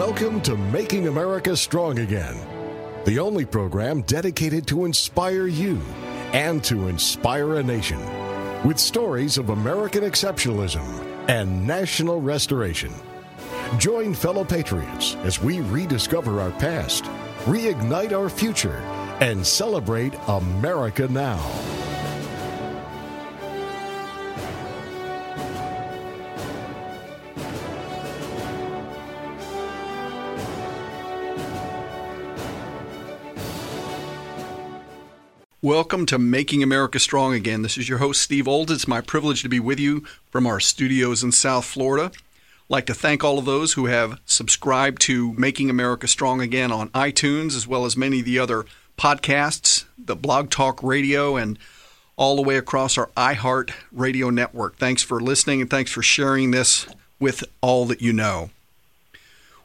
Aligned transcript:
Welcome 0.00 0.40
to 0.42 0.56
Making 0.56 1.08
America 1.08 1.54
Strong 1.54 1.98
Again, 1.98 2.34
the 3.04 3.18
only 3.18 3.44
program 3.44 4.00
dedicated 4.00 4.66
to 4.68 4.86
inspire 4.86 5.46
you 5.46 5.78
and 6.32 6.64
to 6.64 6.88
inspire 6.88 7.56
a 7.56 7.62
nation 7.62 8.00
with 8.64 8.78
stories 8.78 9.36
of 9.36 9.50
American 9.50 10.02
exceptionalism 10.02 10.86
and 11.28 11.66
national 11.66 12.18
restoration. 12.18 12.90
Join 13.76 14.14
fellow 14.14 14.42
patriots 14.42 15.16
as 15.16 15.42
we 15.42 15.60
rediscover 15.60 16.40
our 16.40 16.52
past, 16.52 17.04
reignite 17.44 18.12
our 18.12 18.30
future, 18.30 18.78
and 19.20 19.46
celebrate 19.46 20.14
America 20.28 21.08
now. 21.08 21.79
Welcome 35.62 36.06
to 36.06 36.18
Making 36.18 36.62
America 36.62 36.98
Strong 36.98 37.34
Again. 37.34 37.60
This 37.60 37.76
is 37.76 37.86
your 37.86 37.98
host, 37.98 38.22
Steve 38.22 38.48
Old. 38.48 38.70
It's 38.70 38.88
my 38.88 39.02
privilege 39.02 39.42
to 39.42 39.48
be 39.50 39.60
with 39.60 39.78
you 39.78 40.04
from 40.30 40.46
our 40.46 40.58
studios 40.58 41.22
in 41.22 41.32
South 41.32 41.66
Florida. 41.66 42.06
I'd 42.14 42.70
like 42.70 42.86
to 42.86 42.94
thank 42.94 43.22
all 43.22 43.38
of 43.38 43.44
those 43.44 43.74
who 43.74 43.84
have 43.84 44.18
subscribed 44.24 45.02
to 45.02 45.34
Making 45.34 45.68
America 45.68 46.08
Strong 46.08 46.40
Again 46.40 46.72
on 46.72 46.88
iTunes, 46.92 47.54
as 47.54 47.66
well 47.66 47.84
as 47.84 47.94
many 47.94 48.20
of 48.20 48.24
the 48.24 48.38
other 48.38 48.64
podcasts, 48.96 49.84
the 49.98 50.16
Blog 50.16 50.48
Talk 50.48 50.82
Radio, 50.82 51.36
and 51.36 51.58
all 52.16 52.36
the 52.36 52.42
way 52.42 52.56
across 52.56 52.96
our 52.96 53.10
iHeart 53.14 53.70
Radio 53.92 54.30
network. 54.30 54.78
Thanks 54.78 55.02
for 55.02 55.20
listening 55.20 55.60
and 55.60 55.68
thanks 55.68 55.90
for 55.90 56.00
sharing 56.00 56.52
this 56.52 56.86
with 57.18 57.44
all 57.60 57.84
that 57.84 58.00
you 58.00 58.14
know 58.14 58.48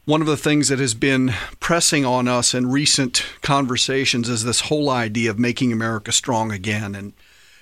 one 0.05 0.21
of 0.21 0.27
the 0.27 0.37
things 0.37 0.67
that 0.67 0.77
has 0.77 0.93
been 0.93 1.33
pressing 1.59 2.05
on 2.05 2.27
us 2.27 2.53
in 2.53 2.69
recent 2.69 3.25
conversations 3.41 4.29
is 4.29 4.43
this 4.43 4.61
whole 4.61 4.89
idea 4.89 5.31
of 5.31 5.39
making 5.39 5.73
America 5.73 6.11
strong 6.11 6.51
again. 6.51 6.93
And 6.93 7.13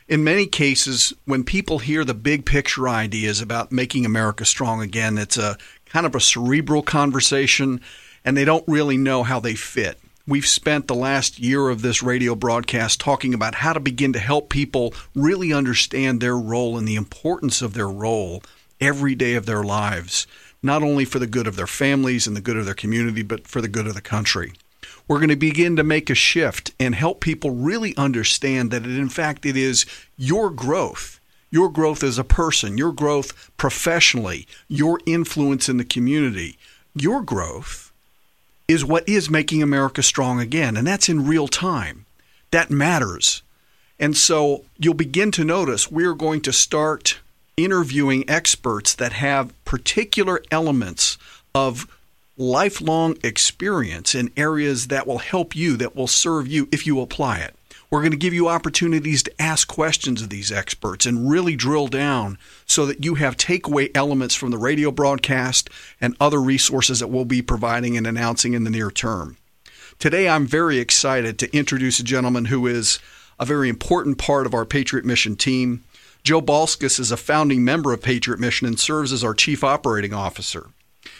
in 0.09 0.25
many 0.25 0.45
cases, 0.45 1.13
when 1.23 1.45
people 1.45 1.79
hear 1.79 2.03
the 2.03 2.13
big 2.13 2.45
picture 2.45 2.89
ideas 2.89 3.39
about 3.39 3.71
making 3.71 4.05
America 4.05 4.43
strong 4.43 4.81
again, 4.81 5.17
it's 5.17 5.37
a 5.37 5.57
kind 5.85 6.05
of 6.05 6.15
a 6.15 6.19
cerebral 6.19 6.81
conversation 6.81 7.79
and 8.25 8.35
they 8.35 8.45
don't 8.45 8.67
really 8.67 8.97
know 8.97 9.23
how 9.23 9.39
they 9.39 9.55
fit. 9.55 9.97
We've 10.27 10.45
spent 10.45 10.87
the 10.87 10.95
last 10.95 11.39
year 11.39 11.69
of 11.69 11.81
this 11.81 12.03
radio 12.03 12.35
broadcast 12.35 12.99
talking 12.99 13.33
about 13.33 13.55
how 13.55 13.71
to 13.71 13.79
begin 13.79 14.11
to 14.13 14.19
help 14.19 14.49
people 14.49 14.93
really 15.15 15.53
understand 15.53 16.19
their 16.19 16.37
role 16.37 16.77
and 16.77 16.87
the 16.87 16.95
importance 16.95 17.61
of 17.61 17.73
their 17.73 17.89
role 17.89 18.43
every 18.81 19.15
day 19.15 19.35
of 19.35 19.45
their 19.45 19.63
lives 19.63 20.27
not 20.63 20.81
only 20.81 21.05
for 21.05 21.19
the 21.19 21.27
good 21.27 21.45
of 21.45 21.57
their 21.57 21.67
families 21.67 22.25
and 22.25 22.35
the 22.35 22.41
good 22.41 22.57
of 22.57 22.65
their 22.65 22.73
community, 22.73 23.21
but 23.21 23.47
for 23.47 23.61
the 23.61 23.67
good 23.67 23.85
of 23.85 23.93
the 23.93 24.01
country. 24.01 24.53
We're 25.07 25.19
going 25.19 25.29
to 25.29 25.35
begin 25.35 25.75
to 25.75 25.83
make 25.83 26.09
a 26.09 26.15
shift 26.15 26.71
and 26.79 26.95
help 26.95 27.19
people 27.19 27.51
really 27.51 27.95
understand 27.97 28.71
that 28.71 28.85
it, 28.85 28.97
in 28.97 29.09
fact 29.09 29.45
it 29.45 29.57
is 29.57 29.85
your 30.17 30.49
growth, 30.49 31.19
your 31.51 31.69
growth 31.69 32.03
as 32.03 32.17
a 32.17 32.23
person, 32.23 32.77
your 32.77 32.93
growth 32.93 33.51
professionally, 33.57 34.47
your 34.69 34.99
influence 35.05 35.67
in 35.67 35.77
the 35.77 35.83
community, 35.83 36.57
your 36.95 37.21
growth 37.21 37.91
is 38.67 38.85
what 38.85 39.07
is 39.07 39.29
making 39.29 39.61
America 39.61 40.01
strong 40.01 40.39
again, 40.39 40.77
and 40.77 40.87
that's 40.87 41.09
in 41.09 41.27
real 41.27 41.49
time. 41.49 42.05
That 42.51 42.71
matters. 42.71 43.41
And 43.99 44.15
so 44.15 44.63
you'll 44.77 44.93
begin 44.93 45.31
to 45.31 45.43
notice 45.43 45.91
we're 45.91 46.13
going 46.13 46.41
to 46.41 46.53
start 46.53 47.19
interviewing 47.57 48.29
experts 48.29 48.95
that 48.95 49.13
have 49.13 49.53
particular 49.65 50.41
elements 50.51 51.17
of 51.53 51.87
lifelong 52.37 53.17
experience 53.23 54.15
in 54.15 54.31
areas 54.35 54.87
that 54.87 55.05
will 55.05 55.19
help 55.19 55.55
you, 55.55 55.77
that 55.77 55.95
will 55.95 56.07
serve 56.07 56.47
you 56.47 56.67
if 56.71 56.87
you 56.87 56.99
apply 56.99 57.39
it. 57.39 57.55
We're 57.93 58.01
going 58.01 58.11
to 58.11 58.17
give 58.17 58.33
you 58.33 58.47
opportunities 58.47 59.21
to 59.21 59.41
ask 59.41 59.67
questions 59.67 60.23
of 60.23 60.29
these 60.29 60.51
experts 60.51 61.05
and 61.05 61.29
really 61.29 61.55
drill 61.55 61.87
down 61.87 62.39
so 62.65 62.87
that 62.87 63.05
you 63.05 63.15
have 63.15 63.37
takeaway 63.37 63.91
elements 63.93 64.33
from 64.33 64.49
the 64.49 64.57
radio 64.57 64.89
broadcast 64.89 65.69
and 66.01 66.17
other 66.19 66.41
resources 66.41 67.01
that 67.01 67.09
we'll 67.09 67.23
be 67.23 67.43
providing 67.43 67.95
and 67.95 68.07
announcing 68.07 68.55
in 68.55 68.63
the 68.63 68.71
near 68.71 68.89
term. 68.89 69.37
Today, 69.99 70.27
I'm 70.27 70.47
very 70.47 70.79
excited 70.79 71.37
to 71.37 71.55
introduce 71.55 71.99
a 71.99 72.03
gentleman 72.03 72.45
who 72.45 72.65
is 72.65 72.97
a 73.39 73.45
very 73.45 73.69
important 73.69 74.17
part 74.17 74.47
of 74.47 74.55
our 74.55 74.65
Patriot 74.65 75.05
Mission 75.05 75.35
team. 75.35 75.83
Joe 76.23 76.41
Balskus 76.41 77.01
is 77.01 77.11
a 77.11 77.17
founding 77.17 77.65
member 77.65 77.91
of 77.91 78.01
Patriot 78.01 78.39
Mission 78.39 78.65
and 78.65 78.79
serves 78.79 79.11
as 79.11 79.25
our 79.25 79.33
chief 79.33 79.61
operating 79.61 80.13
officer. 80.13 80.67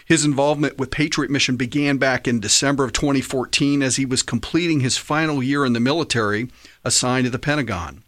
His 0.05 0.23
involvement 0.23 0.77
with 0.77 0.91
Patriot 0.91 1.29
Mission 1.29 1.57
began 1.57 1.97
back 1.97 2.25
in 2.25 2.39
December 2.39 2.85
of 2.85 2.93
2014 2.93 3.83
as 3.83 3.97
he 3.97 4.05
was 4.05 4.23
completing 4.23 4.79
his 4.79 4.97
final 4.97 5.43
year 5.43 5.65
in 5.65 5.73
the 5.73 5.81
military 5.81 6.49
assigned 6.85 7.25
to 7.25 7.29
the 7.29 7.37
Pentagon. 7.37 8.03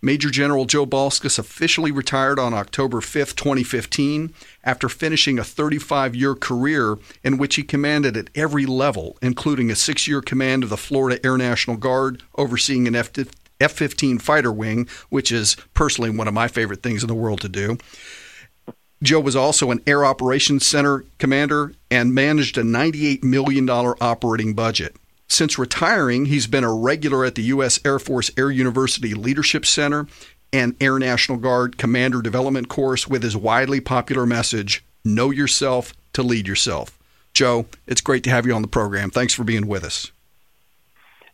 Major 0.00 0.30
General 0.30 0.64
Joe 0.64 0.86
Balskus 0.86 1.38
officially 1.38 1.92
retired 1.92 2.38
on 2.38 2.54
October 2.54 3.02
5, 3.02 3.36
2015, 3.36 4.32
after 4.64 4.88
finishing 4.88 5.38
a 5.38 5.44
35 5.44 6.16
year 6.16 6.34
career 6.34 6.96
in 7.22 7.36
which 7.36 7.56
he 7.56 7.62
commanded 7.62 8.16
at 8.16 8.30
every 8.34 8.64
level, 8.64 9.18
including 9.20 9.70
a 9.70 9.76
six 9.76 10.08
year 10.08 10.22
command 10.22 10.62
of 10.62 10.70
the 10.70 10.78
Florida 10.78 11.20
Air 11.26 11.36
National 11.36 11.76
Guard, 11.76 12.22
overseeing 12.36 12.88
an 12.88 12.96
F 12.96 13.12
F 13.60 13.72
15 13.72 14.18
fighter 14.18 14.52
wing, 14.52 14.88
which 15.08 15.32
is 15.32 15.56
personally 15.74 16.10
one 16.10 16.28
of 16.28 16.34
my 16.34 16.48
favorite 16.48 16.82
things 16.82 17.02
in 17.02 17.08
the 17.08 17.14
world 17.14 17.40
to 17.42 17.48
do. 17.48 17.78
Joe 19.02 19.20
was 19.20 19.36
also 19.36 19.70
an 19.70 19.80
Air 19.86 20.04
Operations 20.04 20.66
Center 20.66 21.04
commander 21.18 21.72
and 21.90 22.14
managed 22.14 22.58
a 22.58 22.62
$98 22.62 23.22
million 23.22 23.68
operating 23.70 24.54
budget. 24.54 24.96
Since 25.28 25.58
retiring, 25.58 26.26
he's 26.26 26.46
been 26.46 26.64
a 26.64 26.74
regular 26.74 27.24
at 27.24 27.34
the 27.34 27.42
U.S. 27.42 27.78
Air 27.84 27.98
Force 27.98 28.30
Air 28.36 28.50
University 28.50 29.14
Leadership 29.14 29.66
Center 29.66 30.08
and 30.52 30.74
Air 30.80 30.98
National 30.98 31.38
Guard 31.38 31.78
Commander 31.78 32.22
Development 32.22 32.68
Course 32.68 33.06
with 33.06 33.22
his 33.22 33.36
widely 33.36 33.80
popular 33.80 34.26
message 34.26 34.84
Know 35.04 35.30
Yourself 35.30 35.92
to 36.14 36.22
Lead 36.22 36.48
Yourself. 36.48 36.98
Joe, 37.34 37.66
it's 37.86 38.00
great 38.00 38.24
to 38.24 38.30
have 38.30 38.46
you 38.46 38.54
on 38.54 38.62
the 38.62 38.68
program. 38.68 39.10
Thanks 39.10 39.34
for 39.34 39.44
being 39.44 39.68
with 39.68 39.84
us. 39.84 40.10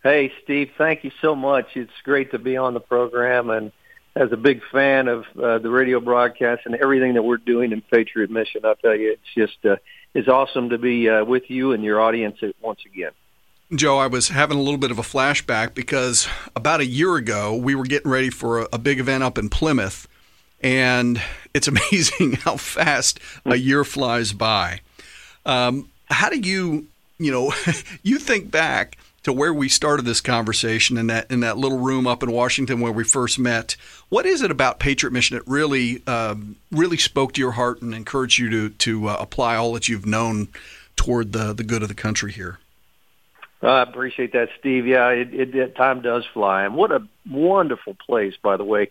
Hey, 0.04 0.31
Steve, 0.42 0.70
thank 0.76 1.03
you 1.03 1.10
so 1.22 1.34
much. 1.34 1.78
It's 1.78 1.91
great 2.04 2.32
to 2.32 2.38
be 2.38 2.59
on 2.59 2.75
the 2.75 2.81
program. 2.81 3.48
And 3.48 3.72
as 4.15 4.31
a 4.32 4.37
big 4.37 4.60
fan 4.70 5.09
of 5.09 5.25
uh, 5.42 5.56
the 5.59 5.70
radio 5.70 5.98
broadcast 5.98 6.66
and 6.66 6.75
everything 6.75 7.15
that 7.15 7.22
we're 7.22 7.38
doing 7.38 7.72
in 7.72 7.81
Patriot 7.81 8.31
Mission, 8.31 8.66
I'll 8.66 8.75
tell 8.75 8.94
you, 8.94 9.12
it's 9.12 9.34
just 9.34 9.65
uh, 9.65 9.76
it's 10.12 10.28
awesome 10.28 10.69
to 10.69 10.78
be 10.78 11.09
uh, 11.09 11.25
with 11.25 11.50
you 11.50 11.72
and 11.72 11.82
your 11.82 12.03
audience 12.03 12.38
once 12.60 12.81
again. 12.84 13.12
Joe, 13.75 13.97
I 13.97 14.06
was 14.06 14.28
having 14.28 14.59
a 14.59 14.60
little 14.60 14.76
bit 14.76 14.91
of 14.91 14.98
a 14.98 15.03
flashback 15.03 15.75
because 15.75 16.28
about 16.54 16.81
a 16.81 16.86
year 16.86 17.16
ago, 17.16 17.56
we 17.56 17.75
were 17.75 17.84
getting 17.84 18.10
ready 18.10 18.28
for 18.28 18.60
a, 18.60 18.69
a 18.75 18.78
big 18.78 19.00
event 19.00 19.25
up 19.25 19.38
in 19.38 19.48
Plymouth. 19.48 20.06
And 20.62 21.19
it's 21.54 21.66
amazing 21.69 22.34
how 22.34 22.59
fast 22.59 23.21
a 23.47 23.56
year 23.56 23.84
flies 23.84 24.34
by. 24.34 24.81
Um, 25.47 25.88
how 26.10 26.28
do 26.28 26.38
you, 26.38 26.88
you 27.16 27.32
know, 27.32 27.54
you 28.03 28.19
think 28.19 28.50
back 28.50 28.98
to 29.24 29.32
where 29.32 29.52
we 29.52 29.68
started 29.68 30.04
this 30.04 30.20
conversation 30.20 30.96
in 30.96 31.08
that 31.08 31.30
in 31.30 31.40
that 31.40 31.58
little 31.58 31.78
room 31.78 32.06
up 32.06 32.22
in 32.22 32.30
Washington 32.30 32.80
where 32.80 32.92
we 32.92 33.04
first 33.04 33.38
met. 33.38 33.76
What 34.08 34.26
is 34.26 34.42
it 34.42 34.50
about 34.50 34.78
Patriot 34.78 35.12
Mission 35.12 35.36
that 35.36 35.46
really 35.46 36.06
um, 36.06 36.56
really 36.70 36.98
spoke 36.98 37.32
to 37.32 37.40
your 37.40 37.52
heart 37.52 37.82
and 37.82 37.94
encouraged 37.94 38.38
you 38.38 38.48
to 38.50 38.70
to 38.70 39.08
uh, 39.08 39.16
apply 39.18 39.56
all 39.56 39.72
that 39.72 39.88
you've 39.88 40.06
known 40.06 40.48
toward 40.96 41.32
the 41.32 41.52
the 41.52 41.64
good 41.64 41.82
of 41.82 41.88
the 41.88 41.94
country 41.94 42.32
here? 42.32 42.58
I 43.62 43.82
appreciate 43.82 44.32
that, 44.34 44.50
Steve. 44.58 44.86
Yeah, 44.86 45.08
it, 45.08 45.32
it, 45.32 45.54
it, 45.54 45.74
time 45.74 46.02
does 46.02 46.24
fly, 46.34 46.64
and 46.64 46.74
what 46.74 46.92
a 46.92 47.06
wonderful 47.28 47.94
place, 47.94 48.34
by 48.42 48.58
the 48.58 48.64
way, 48.64 48.91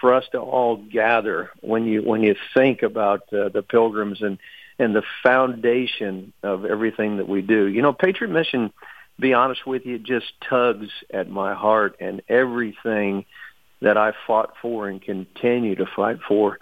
for 0.00 0.14
us 0.14 0.24
to 0.30 0.38
all 0.38 0.76
gather 0.76 1.50
when 1.60 1.86
you 1.86 2.02
when 2.02 2.22
you 2.22 2.36
think 2.54 2.82
about 2.82 3.22
uh, 3.32 3.48
the 3.48 3.62
pilgrims 3.62 4.22
and 4.22 4.38
and 4.78 4.94
the 4.94 5.02
foundation 5.24 6.32
of 6.44 6.64
everything 6.64 7.16
that 7.16 7.28
we 7.28 7.42
do. 7.42 7.66
You 7.66 7.82
know, 7.82 7.92
Patriot 7.92 8.30
Mission 8.30 8.72
be 9.18 9.34
honest 9.34 9.66
with 9.66 9.86
you, 9.86 9.96
it 9.96 10.02
just 10.02 10.32
tugs 10.48 10.88
at 11.12 11.28
my 11.28 11.54
heart 11.54 11.96
and 12.00 12.22
everything 12.28 13.24
that 13.80 13.96
I 13.96 14.12
fought 14.26 14.54
for 14.62 14.88
and 14.88 15.02
continue 15.02 15.74
to 15.76 15.86
fight 15.86 16.18
for. 16.26 16.58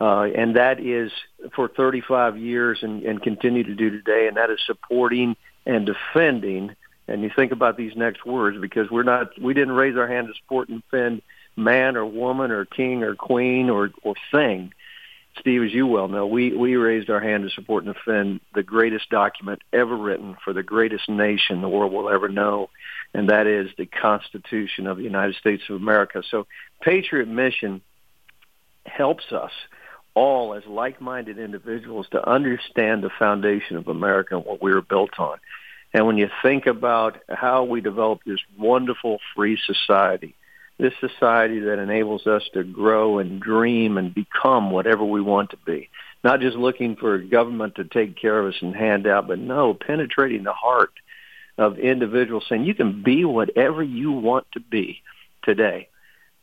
Uh, 0.00 0.22
and 0.22 0.56
that 0.56 0.80
is 0.80 1.12
for 1.54 1.68
35 1.68 2.36
years 2.36 2.80
and, 2.82 3.02
and 3.04 3.22
continue 3.22 3.62
to 3.62 3.74
do 3.74 3.90
today, 3.90 4.26
and 4.26 4.36
that 4.36 4.50
is 4.50 4.58
supporting 4.66 5.36
and 5.66 5.86
defending. 5.86 6.74
And 7.06 7.22
you 7.22 7.30
think 7.34 7.52
about 7.52 7.76
these 7.76 7.94
next 7.96 8.26
words 8.26 8.58
because 8.60 8.90
we're 8.90 9.02
not, 9.02 9.40
we 9.40 9.54
didn't 9.54 9.74
raise 9.74 9.96
our 9.96 10.08
hand 10.08 10.28
to 10.28 10.34
support 10.34 10.68
and 10.68 10.82
defend 10.82 11.22
man 11.56 11.96
or 11.96 12.04
woman 12.04 12.50
or 12.50 12.64
king 12.64 13.02
or 13.02 13.14
queen 13.14 13.70
or, 13.70 13.90
or 14.02 14.14
thing. 14.32 14.72
Steve, 15.40 15.62
as 15.64 15.72
you 15.72 15.86
well 15.86 16.08
know, 16.08 16.26
we, 16.26 16.56
we 16.56 16.76
raised 16.76 17.10
our 17.10 17.20
hand 17.20 17.42
to 17.42 17.50
support 17.50 17.84
and 17.84 17.94
defend 17.94 18.40
the 18.54 18.62
greatest 18.62 19.10
document 19.10 19.60
ever 19.72 19.96
written 19.96 20.36
for 20.44 20.52
the 20.52 20.62
greatest 20.62 21.08
nation 21.08 21.60
the 21.60 21.68
world 21.68 21.92
will 21.92 22.08
ever 22.08 22.28
know, 22.28 22.70
and 23.12 23.28
that 23.28 23.46
is 23.46 23.68
the 23.76 23.86
Constitution 23.86 24.86
of 24.86 24.96
the 24.96 25.02
United 25.02 25.34
States 25.36 25.62
of 25.68 25.76
America. 25.76 26.22
So 26.30 26.46
Patriot 26.80 27.26
Mission 27.28 27.82
helps 28.86 29.32
us 29.32 29.52
all 30.14 30.54
as 30.54 30.64
like-minded 30.66 31.38
individuals 31.38 32.06
to 32.12 32.28
understand 32.28 33.02
the 33.02 33.10
foundation 33.18 33.76
of 33.76 33.88
America 33.88 34.36
and 34.36 34.44
what 34.44 34.62
we 34.62 34.72
were 34.72 34.82
built 34.82 35.18
on. 35.18 35.38
And 35.92 36.06
when 36.06 36.16
you 36.16 36.28
think 36.42 36.66
about 36.66 37.18
how 37.28 37.64
we 37.64 37.80
developed 37.80 38.24
this 38.26 38.40
wonderful 38.58 39.18
free 39.34 39.58
society, 39.64 40.34
this 40.78 40.92
society 41.00 41.60
that 41.60 41.78
enables 41.78 42.26
us 42.26 42.42
to 42.52 42.64
grow 42.64 43.18
and 43.18 43.40
dream 43.40 43.96
and 43.96 44.14
become 44.14 44.70
whatever 44.70 45.04
we 45.04 45.20
want 45.20 45.50
to 45.50 45.56
be, 45.64 45.88
not 46.24 46.40
just 46.40 46.56
looking 46.56 46.96
for 46.96 47.18
government 47.18 47.76
to 47.76 47.84
take 47.84 48.16
care 48.16 48.38
of 48.38 48.52
us 48.52 48.60
and 48.60 48.74
hand 48.74 49.06
out, 49.06 49.28
but 49.28 49.38
no, 49.38 49.74
penetrating 49.74 50.42
the 50.42 50.52
heart 50.52 50.92
of 51.56 51.78
individuals 51.78 52.44
saying 52.48 52.64
you 52.64 52.74
can 52.74 53.02
be 53.02 53.24
whatever 53.24 53.82
you 53.82 54.10
want 54.10 54.46
to 54.52 54.60
be 54.60 55.00
today. 55.42 55.88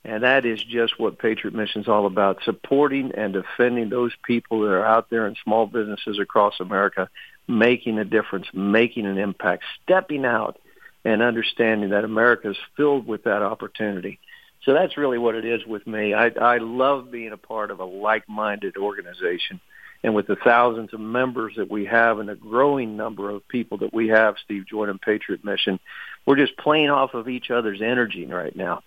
And 0.04 0.24
that 0.24 0.46
is 0.46 0.64
just 0.64 1.00
what 1.00 1.20
Patriot 1.20 1.54
Mission 1.54 1.82
is 1.82 1.88
all 1.88 2.06
about, 2.06 2.44
supporting 2.44 3.12
and 3.12 3.34
defending 3.34 3.90
those 3.90 4.14
people 4.24 4.62
that 4.62 4.72
are 4.72 4.86
out 4.86 5.10
there 5.10 5.28
in 5.28 5.36
small 5.44 5.68
businesses 5.68 6.18
across 6.20 6.60
America, 6.60 7.10
making 7.48 8.00
a 8.00 8.06
difference, 8.06 8.48
making 8.54 9.06
an 9.06 9.18
impact, 9.18 9.64
stepping 9.84 10.26
out 10.26 10.58
and 11.04 11.22
understanding 11.22 11.90
that 11.90 12.04
America 12.04 12.52
is 12.52 12.58
filled 12.78 13.08
with 13.08 13.24
that 13.24 13.42
opportunity. 13.42 14.20
So 14.64 14.74
that's 14.74 14.98
really 14.98 15.18
what 15.18 15.36
it 15.36 15.46
is 15.46 15.66
with 15.66 15.88
me. 15.88 16.14
I, 16.14 16.28
I 16.28 16.58
love 16.60 17.12
being 17.12 17.32
a 17.32 17.38
part 17.38 17.72
of 17.72 17.80
a 17.80 17.86
like-minded 17.86 18.78
organization. 18.78 19.60
And 20.04 20.16
with 20.16 20.28
the 20.28 20.36
thousands 20.36 20.94
of 20.94 21.00
members 21.00 21.54
that 21.58 21.70
we 21.70 21.86
have 21.86 22.20
and 22.20 22.30
a 22.30 22.36
growing 22.36 22.98
number 22.98 23.30
of 23.30 23.48
people 23.48 23.80
that 23.80 23.94
we 23.94 24.10
have, 24.10 24.36
Steve 24.44 24.66
Jordan 24.68 25.00
Patriot 25.04 25.44
Mission, 25.44 25.80
we're 26.26 26.38
just 26.38 26.58
playing 26.58 26.90
off 26.90 27.14
of 27.14 27.28
each 27.28 27.50
other's 27.52 27.82
energy 27.82 28.26
right 28.26 28.56
now 28.56 28.84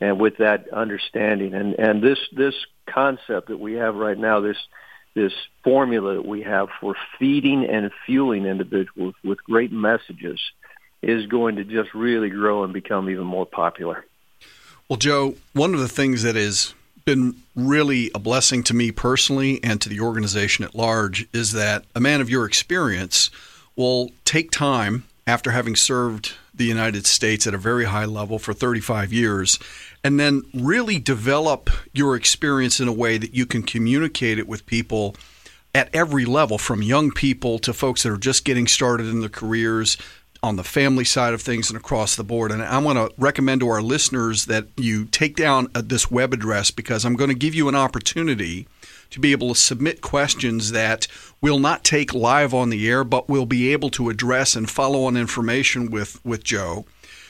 and 0.00 0.20
with 0.20 0.36
that 0.38 0.68
understanding 0.72 1.54
and 1.54 1.74
and 1.78 2.02
this 2.02 2.18
this 2.32 2.54
concept 2.86 3.48
that 3.48 3.60
we 3.60 3.74
have 3.74 3.94
right 3.94 4.18
now 4.18 4.40
this 4.40 4.56
this 5.14 5.32
formula 5.62 6.14
that 6.14 6.26
we 6.26 6.42
have 6.42 6.68
for 6.80 6.96
feeding 7.18 7.64
and 7.64 7.90
fueling 8.04 8.46
individuals 8.46 9.14
with 9.22 9.42
great 9.44 9.72
messages 9.72 10.40
is 11.08 11.26
going 11.26 11.56
to 11.56 11.64
just 11.64 11.94
really 11.94 12.30
grow 12.30 12.64
and 12.64 12.72
become 12.72 13.08
even 13.10 13.24
more 13.24 13.46
popular. 13.46 14.04
Well, 14.88 14.96
Joe, 14.96 15.36
one 15.52 15.74
of 15.74 15.80
the 15.80 15.88
things 15.88 16.22
that 16.22 16.36
has 16.36 16.74
been 17.04 17.36
really 17.54 18.10
a 18.14 18.18
blessing 18.18 18.62
to 18.64 18.74
me 18.74 18.90
personally 18.90 19.62
and 19.62 19.80
to 19.80 19.88
the 19.88 20.00
organization 20.00 20.64
at 20.64 20.74
large 20.74 21.26
is 21.32 21.52
that 21.52 21.84
a 21.94 22.00
man 22.00 22.20
of 22.20 22.30
your 22.30 22.46
experience 22.46 23.30
will 23.76 24.10
take 24.24 24.50
time 24.50 25.04
after 25.26 25.50
having 25.50 25.76
served 25.76 26.34
the 26.54 26.64
United 26.64 27.06
States 27.06 27.46
at 27.46 27.54
a 27.54 27.58
very 27.58 27.86
high 27.86 28.04
level 28.04 28.38
for 28.38 28.52
35 28.52 29.12
years, 29.12 29.58
and 30.04 30.20
then 30.20 30.42
really 30.52 30.98
develop 30.98 31.70
your 31.92 32.14
experience 32.14 32.78
in 32.78 32.86
a 32.86 32.92
way 32.92 33.18
that 33.18 33.34
you 33.34 33.44
can 33.44 33.62
communicate 33.62 34.38
it 34.38 34.46
with 34.46 34.66
people 34.66 35.16
at 35.74 35.92
every 35.92 36.24
level, 36.24 36.56
from 36.56 36.82
young 36.82 37.10
people 37.10 37.58
to 37.58 37.72
folks 37.72 38.04
that 38.04 38.12
are 38.12 38.16
just 38.16 38.44
getting 38.44 38.66
started 38.66 39.06
in 39.06 39.20
their 39.20 39.28
careers, 39.28 39.96
on 40.44 40.56
the 40.56 40.62
family 40.62 41.04
side 41.04 41.32
of 41.32 41.40
things 41.40 41.70
and 41.70 41.76
across 41.78 42.16
the 42.16 42.22
board. 42.22 42.52
And 42.52 42.62
I 42.62 42.76
want 42.76 42.98
to 42.98 43.10
recommend 43.16 43.62
to 43.62 43.68
our 43.68 43.80
listeners 43.80 44.44
that 44.44 44.66
you 44.76 45.06
take 45.06 45.36
down 45.36 45.68
uh, 45.74 45.80
this 45.82 46.10
web 46.10 46.34
address 46.34 46.70
because 46.70 47.06
I'm 47.06 47.16
going 47.16 47.30
to 47.30 47.34
give 47.34 47.54
you 47.54 47.66
an 47.70 47.74
opportunity 47.74 48.68
to 49.08 49.20
be 49.20 49.32
able 49.32 49.54
to 49.54 49.60
submit 49.60 50.02
questions 50.02 50.72
that 50.72 51.08
we'll 51.40 51.58
not 51.58 51.82
take 51.82 52.12
live 52.12 52.52
on 52.52 52.68
the 52.68 52.86
air, 52.86 53.04
but 53.04 53.26
we'll 53.26 53.46
be 53.46 53.72
able 53.72 53.88
to 53.90 54.10
address 54.10 54.54
and 54.54 54.68
follow 54.68 55.04
on 55.04 55.16
information 55.16 55.90
with, 55.90 56.22
with 56.26 56.44
Joe. 56.44 56.84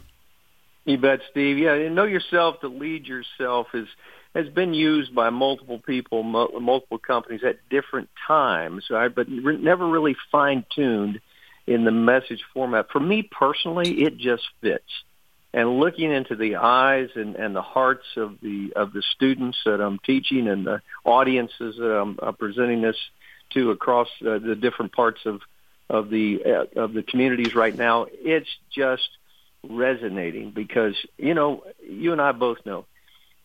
You 0.85 0.97
bet, 0.97 1.21
Steve. 1.31 1.57
Yeah, 1.57 1.87
know 1.89 2.03
yourself 2.03 2.59
to 2.61 2.67
lead 2.67 3.05
yourself 3.05 3.67
is 3.73 3.87
has 4.35 4.49
been 4.49 4.73
used 4.73 5.13
by 5.13 5.29
multiple 5.29 5.79
people, 5.79 6.23
multiple 6.23 6.97
companies 6.97 7.41
at 7.43 7.69
different 7.69 8.09
times, 8.27 8.85
right? 8.89 9.13
But 9.13 9.29
never 9.29 9.87
really 9.87 10.15
fine 10.31 10.65
tuned 10.75 11.21
in 11.67 11.85
the 11.85 11.91
message 11.91 12.43
format. 12.53 12.87
For 12.91 12.99
me 12.99 13.21
personally, 13.21 14.01
it 14.01 14.17
just 14.17 14.43
fits. 14.59 14.89
And 15.53 15.79
looking 15.79 16.11
into 16.11 16.35
the 16.35 16.55
eyes 16.55 17.09
and, 17.15 17.35
and 17.35 17.55
the 17.55 17.61
hearts 17.61 18.05
of 18.17 18.39
the 18.41 18.73
of 18.75 18.91
the 18.91 19.03
students 19.15 19.59
that 19.65 19.79
I'm 19.79 19.99
teaching 19.99 20.47
and 20.47 20.65
the 20.65 20.81
audiences 21.05 21.75
that 21.77 21.95
I'm 21.95 22.17
uh, 22.21 22.31
presenting 22.31 22.81
this 22.81 22.97
to 23.51 23.69
across 23.69 24.07
uh, 24.21 24.39
the 24.39 24.57
different 24.59 24.93
parts 24.93 25.21
of 25.25 25.41
of 25.89 26.09
the 26.09 26.39
uh, 26.43 26.81
of 26.81 26.93
the 26.93 27.03
communities 27.03 27.53
right 27.53 27.75
now, 27.75 28.07
it's 28.09 28.49
just 28.75 29.07
resonating 29.69 30.51
because 30.51 30.95
you 31.17 31.33
know 31.33 31.63
you 31.87 32.11
and 32.11 32.21
I 32.21 32.31
both 32.31 32.57
know 32.65 32.85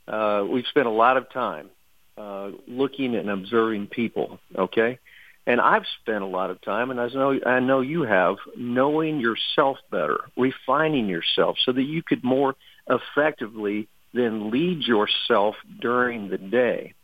uh, 0.07 0.45
we've 0.49 0.67
spent 0.67 0.87
a 0.87 0.91
lot 0.91 1.17
of 1.17 1.31
time 1.31 1.71
uh, 2.17 2.51
looking 2.67 3.15
and 3.15 3.31
observing 3.31 3.89
people. 3.89 4.39
Okay, 4.57 4.99
and 5.47 5.61
I've 5.61 5.85
spent 6.01 6.23
a 6.23 6.27
lot 6.27 6.51
of 6.51 6.61
time, 6.61 6.91
and 6.91 7.01
I 7.01 7.09
know 7.09 7.39
I 7.45 7.61
know 7.61 7.81
you 7.81 8.03
have 8.03 8.37
knowing 8.57 9.21
yourself 9.21 9.79
better, 9.91 10.19
refining 10.37 11.09
yourself 11.09 11.57
so 11.65 11.73
that 11.73 11.83
you 11.83 12.03
could 12.03 12.25
more 12.25 12.55
effectively 12.89 13.89
then 14.15 14.51
lead 14.51 14.83
yourself 14.83 15.57
during 15.81 16.29
the 16.29 16.39
day. 16.39 16.95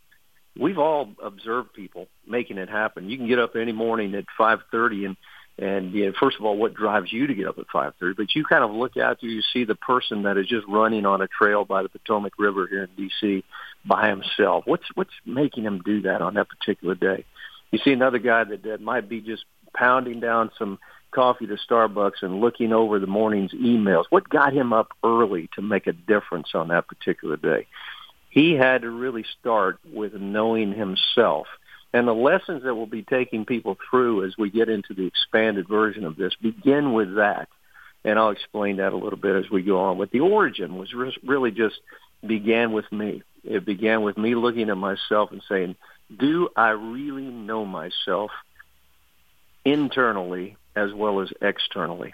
We've 0.59 0.79
all 0.79 1.09
observed 1.23 1.75
people 1.75 2.09
making 2.27 2.59
it 2.59 2.69
happen. 2.69 3.11
You 3.11 3.17
can 3.17 3.29
get 3.29 3.38
up 3.38 3.57
any 3.57 3.73
morning 3.73 4.15
at 4.15 4.25
5:30 4.38 5.07
and 5.07 5.17
and 5.59 5.93
you 5.93 6.07
know, 6.07 6.13
first 6.19 6.37
of 6.39 6.45
all, 6.45 6.57
what 6.57 6.75
drives 6.75 7.13
you 7.13 7.27
to 7.27 7.35
get 7.35 7.47
up 7.47 7.59
at 7.59 7.69
5:30? 7.69 8.17
But 8.17 8.35
you 8.35 8.45
kind 8.45 8.65
of 8.65 8.73
look 8.73 8.97
out 8.97 9.19
there, 9.21 9.31
you 9.31 9.43
see 9.53 9.65
the 9.65 9.77
person 9.77 10.23
that 10.23 10.37
is 10.37 10.47
just 10.49 10.67
running 10.67 11.07
on 11.07 11.23
a 11.23 11.29
trail 11.29 11.65
by 11.65 11.83
the 11.83 11.89
Potomac 11.89 12.33
River 12.39 12.67
here 12.67 12.85
in 12.85 12.91
D.C. 12.97 13.45
by 13.85 14.09
himself. 14.09 14.65
What's 14.67 14.85
what's 14.95 15.15
making 15.25 15.65
him 15.65 15.83
do 15.85 16.03
that 16.03 16.23
on 16.23 16.35
that 16.35 16.49
particular 16.49 16.95
day? 16.95 17.25
You 17.71 17.79
see 17.79 17.93
another 17.93 18.19
guy 18.19 18.45
that, 18.45 18.65
that 18.65 18.81
might 18.81 19.09
be 19.09 19.21
just 19.21 19.45
pounding 19.75 20.21
down 20.21 20.51
some 20.59 20.79
coffee 21.13 21.47
to 21.47 21.57
Starbucks 21.57 22.23
and 22.23 22.41
looking 22.41 22.73
over 22.73 22.99
the 22.99 23.07
morning's 23.07 23.53
emails. 23.53 24.05
What 24.11 24.29
got 24.29 24.53
him 24.53 24.73
up 24.73 24.89
early 25.05 25.49
to 25.55 25.63
make 25.63 25.87
a 25.87 25.93
difference 25.93 26.49
on 26.55 26.69
that 26.69 26.89
particular 26.89 27.37
day? 27.37 27.67
He 28.31 28.55
had 28.55 28.83
to 28.83 28.91
really 28.91 29.25
start 29.41 29.79
with 29.93 30.15
knowing 30.15 30.73
himself 30.73 31.47
and 31.95 32.09
the 32.09 32.13
lessons 32.13 32.65
that 32.65 32.75
we'll 32.75 32.87
be 32.87 33.05
taking 33.05 33.45
people 33.45 33.79
through 33.89 34.27
as 34.27 34.37
we 34.37 34.51
get 34.51 34.69
into 34.69 34.95
the 34.95 35.07
expanded 35.07 35.69
version 35.69 36.05
of 36.05 36.17
this 36.17 36.35
begin 36.43 36.93
with 36.93 37.15
that. 37.15 37.49
And 38.05 38.19
I'll 38.19 38.31
explain 38.31 38.79
that 38.79 38.93
a 38.93 38.97
little 38.97 39.19
bit 39.19 39.37
as 39.37 39.49
we 39.49 39.63
go 39.63 39.79
on. 39.79 39.97
But 39.97 40.11
the 40.11 40.19
origin 40.19 40.77
was 40.77 40.93
really 41.23 41.53
just 41.53 41.77
began 42.27 42.73
with 42.73 42.91
me. 42.91 43.23
It 43.45 43.65
began 43.65 44.03
with 44.03 44.19
me 44.19 44.35
looking 44.35 44.71
at 44.71 44.77
myself 44.77 45.31
and 45.31 45.41
saying, 45.49 45.77
do 46.19 46.49
I 46.57 46.71
really 46.71 47.23
know 47.23 47.65
myself 47.65 48.33
internally 49.65 50.57
as 50.75 50.93
well 50.93 51.21
as 51.21 51.31
externally? 51.41 52.13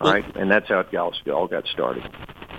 All 0.00 0.12
right, 0.12 0.36
and 0.36 0.50
that's 0.50 0.68
how 0.68 0.80
it 0.80 0.94
all 0.94 1.48
got 1.48 1.66
started. 1.68 2.04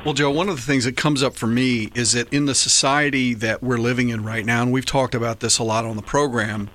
Well, 0.06 0.14
Joe, 0.14 0.30
one 0.30 0.50
of 0.50 0.56
the 0.56 0.62
things 0.62 0.86
that 0.86 0.96
comes 0.96 1.24
up 1.24 1.36
for 1.36 1.48
me 1.48 1.90
is 1.96 2.12
that 2.12 2.32
in 2.32 2.46
the 2.46 2.54
society 2.54 3.34
that 3.34 3.64
we're 3.64 3.80
living 3.80 4.10
in 4.10 4.24
right 4.24 4.46
now, 4.46 4.62
and 4.62 4.72
we've 4.72 4.86
talked 4.86 5.16
about 5.16 5.40
this 5.40 5.58
a 5.58 5.64
lot 5.64 5.84
on 5.84 5.96
the 5.96 6.04
program, 6.04 6.70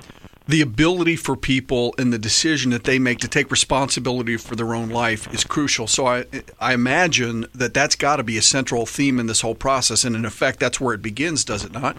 the 0.48 0.60
ability 0.60 1.14
for 1.14 1.36
people 1.36 1.94
and 1.96 2.12
the 2.12 2.18
decision 2.18 2.72
that 2.72 2.82
they 2.82 2.98
make 2.98 3.18
to 3.20 3.28
take 3.28 3.52
responsibility 3.52 4.36
for 4.36 4.56
their 4.56 4.74
own 4.74 4.88
life 4.88 5.32
is 5.32 5.44
crucial. 5.44 5.86
So 5.86 6.08
I, 6.08 6.24
I 6.58 6.74
imagine 6.74 7.46
that 7.54 7.72
that's 7.72 7.94
got 7.94 8.16
to 8.16 8.24
be 8.24 8.36
a 8.36 8.42
central 8.42 8.84
theme 8.84 9.20
in 9.20 9.26
this 9.26 9.42
whole 9.42 9.54
process, 9.54 10.02
and 10.02 10.16
in 10.16 10.24
effect, 10.24 10.58
that's 10.58 10.80
where 10.80 10.92
it 10.92 11.00
begins, 11.00 11.44
does 11.44 11.64
it 11.64 11.70
not? 11.70 11.98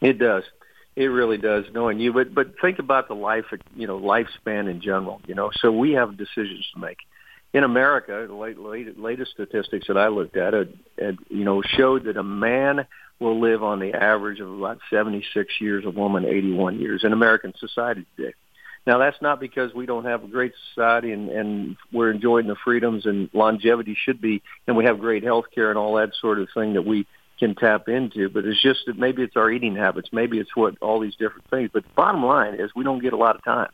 It 0.00 0.18
does. 0.18 0.44
It 0.96 1.08
really 1.08 1.36
does, 1.36 1.66
knowing 1.74 2.00
you. 2.00 2.14
But 2.14 2.34
but 2.34 2.58
think 2.58 2.78
about 2.78 3.08
the 3.08 3.14
life, 3.14 3.44
you 3.76 3.86
know, 3.86 4.00
lifespan 4.00 4.70
in 4.70 4.80
general. 4.80 5.20
You 5.26 5.34
know, 5.34 5.50
so 5.60 5.70
we 5.70 5.92
have 5.92 6.16
decisions 6.16 6.70
to 6.72 6.80
make. 6.80 7.00
In 7.54 7.64
America, 7.64 8.26
the 8.28 8.34
late, 8.34 8.58
late, 8.58 8.98
latest 8.98 9.32
statistics 9.32 9.86
that 9.86 9.96
I 9.96 10.08
looked 10.08 10.36
at, 10.36 10.52
it, 10.52 10.74
it, 10.98 11.16
you 11.28 11.44
know, 11.44 11.62
showed 11.62 12.04
that 12.04 12.16
a 12.16 12.22
man 12.22 12.86
will 13.20 13.40
live 13.40 13.62
on 13.62 13.80
the 13.80 13.94
average 13.94 14.40
of 14.40 14.52
about 14.52 14.78
76 14.90 15.52
years, 15.60 15.84
a 15.86 15.90
woman 15.90 16.24
81 16.24 16.78
years 16.78 17.04
in 17.04 17.12
American 17.12 17.54
society 17.58 18.06
today. 18.16 18.34
Now, 18.86 18.98
that's 18.98 19.20
not 19.20 19.40
because 19.40 19.74
we 19.74 19.86
don't 19.86 20.04
have 20.04 20.24
a 20.24 20.28
great 20.28 20.52
society 20.70 21.12
and, 21.12 21.28
and 21.28 21.76
we're 21.92 22.10
enjoying 22.10 22.46
the 22.46 22.56
freedoms 22.64 23.06
and 23.06 23.28
longevity 23.32 23.96
should 24.02 24.20
be, 24.20 24.42
and 24.66 24.76
we 24.76 24.84
have 24.84 24.98
great 24.98 25.24
health 25.24 25.46
care 25.54 25.70
and 25.70 25.78
all 25.78 25.96
that 25.96 26.14
sort 26.20 26.38
of 26.38 26.48
thing 26.54 26.74
that 26.74 26.86
we 26.86 27.06
can 27.38 27.54
tap 27.54 27.88
into. 27.88 28.28
But 28.28 28.44
it's 28.44 28.62
just 28.62 28.80
that 28.86 28.98
maybe 28.98 29.22
it's 29.22 29.36
our 29.36 29.50
eating 29.50 29.76
habits, 29.76 30.08
maybe 30.12 30.38
it's 30.38 30.54
what 30.54 30.76
all 30.80 31.00
these 31.00 31.16
different 31.16 31.50
things. 31.50 31.70
But 31.72 31.84
the 31.84 31.90
bottom 31.96 32.24
line 32.24 32.54
is 32.54 32.70
we 32.74 32.84
don't 32.84 33.02
get 33.02 33.12
a 33.12 33.16
lot 33.18 33.36
of 33.36 33.44
time. 33.44 33.70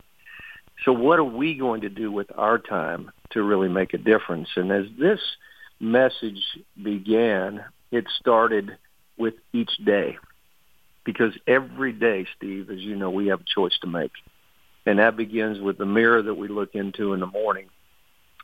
So 0.85 0.93
what 0.93 1.19
are 1.19 1.25
we 1.25 1.55
going 1.55 1.83
to 1.83 1.89
do 1.89 2.11
with 2.11 2.31
our 2.37 2.59
time 2.59 3.13
to 3.35 3.43
really 3.43 3.69
make 3.69 3.95
a 3.95 3.99
difference? 3.99 4.49
And 4.57 4.73
as 4.73 4.87
this 4.99 5.21
message 5.79 6.43
began, 6.81 7.65
it 7.91 8.07
started 8.19 8.77
with 9.17 9.35
each 9.53 9.77
day. 9.85 10.19
Because 11.05 11.35
every 11.47 11.93
day, 11.93 12.27
Steve, 12.37 12.71
as 12.71 12.79
you 12.79 12.97
know, 12.97 13.11
we 13.11 13.27
have 13.27 13.43
a 13.43 13.45
choice 13.55 13.79
to 13.83 13.87
make. 13.87 14.13
And 14.87 14.99
that 14.99 15.17
begins 15.17 15.61
with 15.61 15.79
the 15.79 15.87
mirror 15.87 16.23
that 16.23 16.35
we 16.35 16.49
look 16.49 16.75
into 16.75 17.13
in 17.13 17.21
the 17.21 17.27
morning 17.27 17.69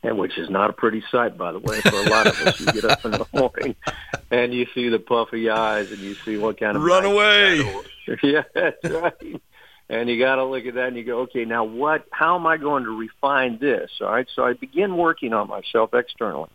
and 0.02 0.18
which 0.18 0.38
is 0.38 0.48
not 0.48 0.70
a 0.70 0.72
pretty 0.72 1.02
sight, 1.10 1.36
by 1.36 1.52
the 1.52 1.58
way, 1.58 1.80
for 1.80 1.96
a 1.96 2.08
lot 2.08 2.26
of 2.26 2.34
us. 2.46 2.60
You 2.60 2.66
get 2.66 2.84
up 2.84 3.04
in 3.04 3.10
the 3.12 3.26
morning 3.32 3.76
and 4.30 4.54
you 4.54 4.66
see 4.74 4.88
the 4.88 4.98
puffy 4.98 5.50
eyes, 5.50 5.90
and 5.90 6.00
you 6.00 6.14
see 6.24 6.38
what 6.38 6.58
kind 6.58 6.76
of 6.76 6.82
run 6.82 7.04
away. 7.04 7.82
yeah, 8.22 8.42
that's 8.54 8.84
right. 8.84 9.42
And 9.90 10.08
you 10.08 10.20
got 10.20 10.36
to 10.36 10.44
look 10.44 10.66
at 10.66 10.74
that 10.74 10.86
and 10.86 10.96
you 10.96 11.02
go, 11.02 11.18
okay, 11.22 11.44
now 11.44 11.64
what? 11.64 12.06
How 12.12 12.36
am 12.36 12.46
I 12.46 12.58
going 12.58 12.84
to 12.84 12.96
refine 12.96 13.58
this? 13.58 13.90
All 14.00 14.06
right, 14.06 14.28
so 14.36 14.44
I 14.44 14.52
begin 14.52 14.96
working 14.96 15.32
on 15.32 15.48
myself 15.48 15.92
externally. 15.94 16.48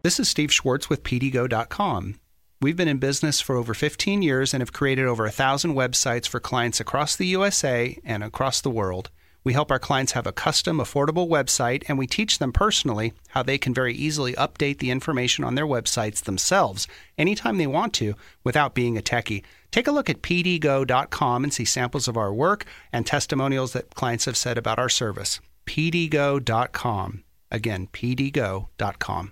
This 0.04 0.20
is 0.20 0.28
Steve 0.28 0.52
Schwartz 0.52 0.90
with 0.90 1.04
PDGo.com. 1.04 2.16
We've 2.60 2.76
been 2.76 2.88
in 2.88 2.98
business 2.98 3.40
for 3.40 3.56
over 3.56 3.74
15 3.74 4.22
years 4.24 4.54
and 4.54 4.62
have 4.62 4.74
created 4.74 5.06
over 5.06 5.26
a 5.26 5.32
thousand 5.32 5.76
websites 5.76 6.28
for 6.28 6.40
clients 6.40 6.80
across 6.80 7.16
the 7.16 7.28
USA 7.28 8.00
and 8.04 8.24
across 8.24 8.62
the 8.62 8.72
world. 8.72 9.12
We 9.44 9.54
help 9.54 9.72
our 9.72 9.80
clients 9.80 10.12
have 10.12 10.28
a 10.28 10.32
custom, 10.32 10.78
affordable 10.78 11.28
website, 11.28 11.84
and 11.88 11.98
we 11.98 12.06
teach 12.06 12.38
them 12.38 12.52
personally 12.52 13.14
how 13.30 13.42
they 13.42 13.58
can 13.58 13.74
very 13.74 13.94
easily 13.94 14.34
update 14.34 14.78
the 14.78 14.92
information 14.92 15.44
on 15.44 15.56
their 15.56 15.66
websites 15.66 16.24
themselves 16.24 16.88
anytime 17.18 17.58
they 17.58 17.68
want 17.68 17.94
to 17.96 18.14
without 18.44 18.76
being 18.76 18.98
a 18.98 19.02
techie. 19.02 19.44
Take 19.72 19.88
a 19.88 19.92
look 19.92 20.10
at 20.10 20.22
pdgo.com 20.22 21.44
and 21.44 21.54
see 21.54 21.66
samples 21.66 22.08
of 22.08 22.18
our 22.18 22.34
work 22.34 22.66
and 22.94 23.06
testimonials 23.06 23.74
that 23.74 23.96
clients 23.96 24.26
have 24.26 24.38
said 24.38 24.58
about 24.58 24.78
our 24.78 24.90
service. 24.90 25.40
pdgo.com. 25.66 27.24
Again, 27.50 27.88
pdgo.com. 27.92 29.32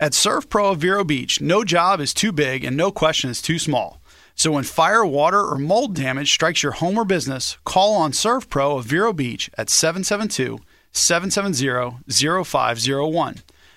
At 0.00 0.12
ServPro 0.12 0.72
of 0.72 0.78
Vero 0.78 1.02
Beach, 1.02 1.40
no 1.40 1.64
job 1.64 2.00
is 2.00 2.14
too 2.14 2.30
big 2.30 2.64
and 2.64 2.76
no 2.76 2.92
question 2.92 3.30
is 3.30 3.42
too 3.42 3.58
small. 3.58 4.00
So 4.38 4.52
when 4.52 4.62
fire, 4.62 5.04
water, 5.04 5.40
or 5.40 5.58
mold 5.58 5.96
damage 5.96 6.30
strikes 6.32 6.62
your 6.62 6.70
home 6.70 6.96
or 6.96 7.04
business, 7.04 7.58
call 7.64 7.94
on 7.96 8.12
ServPro 8.12 8.78
of 8.78 8.84
Vero 8.84 9.12
Beach 9.12 9.50
at 9.58 9.68
772 9.68 10.60
770 10.92 12.44
0501. 12.44 13.34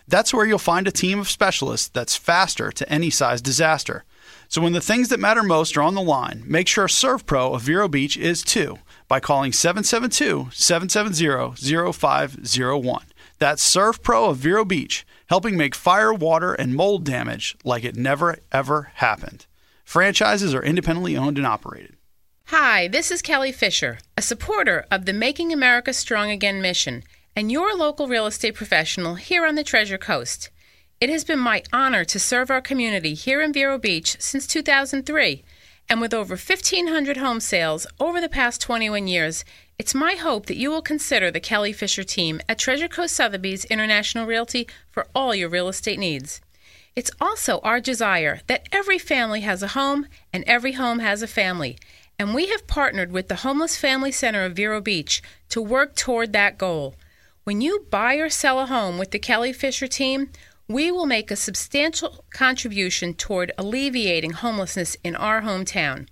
That's 0.08 0.32
where 0.32 0.46
you'll 0.46 0.60
find 0.60 0.88
a 0.88 0.92
team 0.92 1.18
of 1.20 1.32
specialists 1.32 1.88
that's 1.88 2.16
faster 2.16 2.72
to 2.74 2.88
any 2.88 3.10
size 3.10 3.42
disaster. 3.42 4.04
So 4.50 4.62
when 4.62 4.74
the 4.74 4.82
things 4.82 5.10
that 5.10 5.20
matter 5.20 5.42
most 5.42 5.76
are 5.78 5.82
on 5.82 5.96
the 5.96 6.02
line, 6.02 6.44
make 6.46 6.68
sure 6.68 6.86
ServPro 6.86 7.56
of 7.56 7.64
Vero 7.64 7.88
Beach 7.88 8.16
is 8.16 8.44
too 8.44 8.78
by 9.08 9.20
calling 9.20 9.54
772 9.54 10.50
770 10.54 11.92
0501. 11.92 13.06
That's 13.40 13.76
ServPro 13.76 14.30
of 14.30 14.38
Vero 14.38 14.64
Beach, 14.64 15.08
helping 15.26 15.58
make 15.58 15.74
fire, 15.74 16.14
water, 16.14 16.54
and 16.54 16.76
mold 16.76 17.04
damage 17.04 17.58
like 17.64 17.84
it 17.84 17.96
never 17.96 18.38
ever 18.52 18.92
happened. 18.94 19.48
Franchises 19.92 20.56
are 20.56 20.64
independently 20.64 21.18
owned 21.18 21.38
and 21.38 21.46
operated. 21.46 21.98
Hi, 22.46 22.88
this 22.88 23.12
is 23.12 23.22
Kelly 23.22 23.52
Fisher, 23.52 24.00
a 24.16 24.22
supporter 24.22 24.86
of 24.90 25.06
the 25.06 25.12
Making 25.12 25.52
America 25.52 25.92
Strong 25.92 26.32
Again 26.32 26.62
mission, 26.62 27.04
and 27.36 27.52
your 27.52 27.76
local 27.76 28.08
real 28.08 28.26
estate 28.26 28.56
professional 28.56 29.16
here 29.16 29.46
on 29.46 29.56
the 29.56 29.66
Treasure 29.66 29.98
Coast. 29.98 30.50
It 31.02 31.10
has 31.10 31.26
been 31.26 31.40
my 31.40 31.62
honor 31.74 32.06
to 32.06 32.20
serve 32.20 32.50
our 32.50 32.62
community 32.62 33.16
here 33.16 33.42
in 33.42 33.52
Vero 33.52 33.78
Beach 33.78 34.16
since 34.18 34.48
2003, 34.48 35.44
and 35.90 36.00
with 36.00 36.14
over 36.14 36.36
1,500 36.36 37.18
home 37.18 37.42
sales 37.42 37.86
over 38.00 38.22
the 38.22 38.30
past 38.30 38.62
21 38.62 39.10
years, 39.10 39.44
it's 39.78 39.94
my 39.94 40.14
hope 40.16 40.46
that 40.46 40.56
you 40.56 40.70
will 40.70 40.82
consider 40.82 41.30
the 41.30 41.42
Kelly 41.42 41.74
Fisher 41.74 42.06
team 42.06 42.40
at 42.48 42.58
Treasure 42.58 42.88
Coast 42.88 43.14
Sotheby's 43.14 43.66
International 43.66 44.26
Realty 44.26 44.70
for 44.90 45.08
all 45.14 45.36
your 45.36 45.50
real 45.50 45.68
estate 45.68 46.00
needs. 46.00 46.40
It's 46.96 47.12
also 47.22 47.60
our 47.60 47.80
desire 47.80 48.42
that 48.48 48.68
every 48.72 49.00
family 49.00 49.42
has 49.42 49.64
a 49.64 49.70
home 49.70 50.08
and 50.34 50.44
every 50.46 50.74
home 50.74 51.00
has 51.00 51.22
a 51.22 51.28
family. 51.28 51.78
And 52.20 52.36
we 52.36 52.48
have 52.48 52.68
partnered 52.68 53.12
with 53.12 53.30
the 53.30 53.38
Homeless 53.38 53.78
Family 53.78 54.12
Center 54.12 54.44
of 54.44 54.56
Vero 54.56 54.82
Beach 54.82 55.22
to 55.50 55.62
work 55.62 55.96
toward 55.96 56.34
that 56.34 56.58
goal. 56.58 56.96
When 57.44 57.62
you 57.62 57.88
buy 57.90 58.16
or 58.16 58.30
sell 58.30 58.60
a 58.60 58.66
home 58.66 58.98
with 58.98 59.12
the 59.12 59.20
Kelly 59.20 59.54
Fisher 59.54 59.88
team, 59.88 60.30
we 60.68 60.92
will 60.92 61.06
make 61.06 61.32
a 61.32 61.36
substantial 61.36 62.24
contribution 62.32 63.14
toward 63.14 63.52
alleviating 63.58 64.32
homelessness 64.32 64.96
in 65.04 65.16
our 65.16 65.42
hometown. 65.42 66.08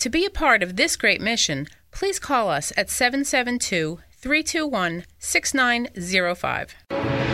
To 0.00 0.10
be 0.10 0.24
a 0.24 0.30
part 0.30 0.62
of 0.62 0.76
this 0.76 0.96
great 0.96 1.20
mission, 1.20 1.68
please 1.92 2.18
call 2.18 2.48
us 2.48 2.72
at 2.76 2.90
772 2.90 4.00
321 4.12 5.04
6905. 5.18 7.31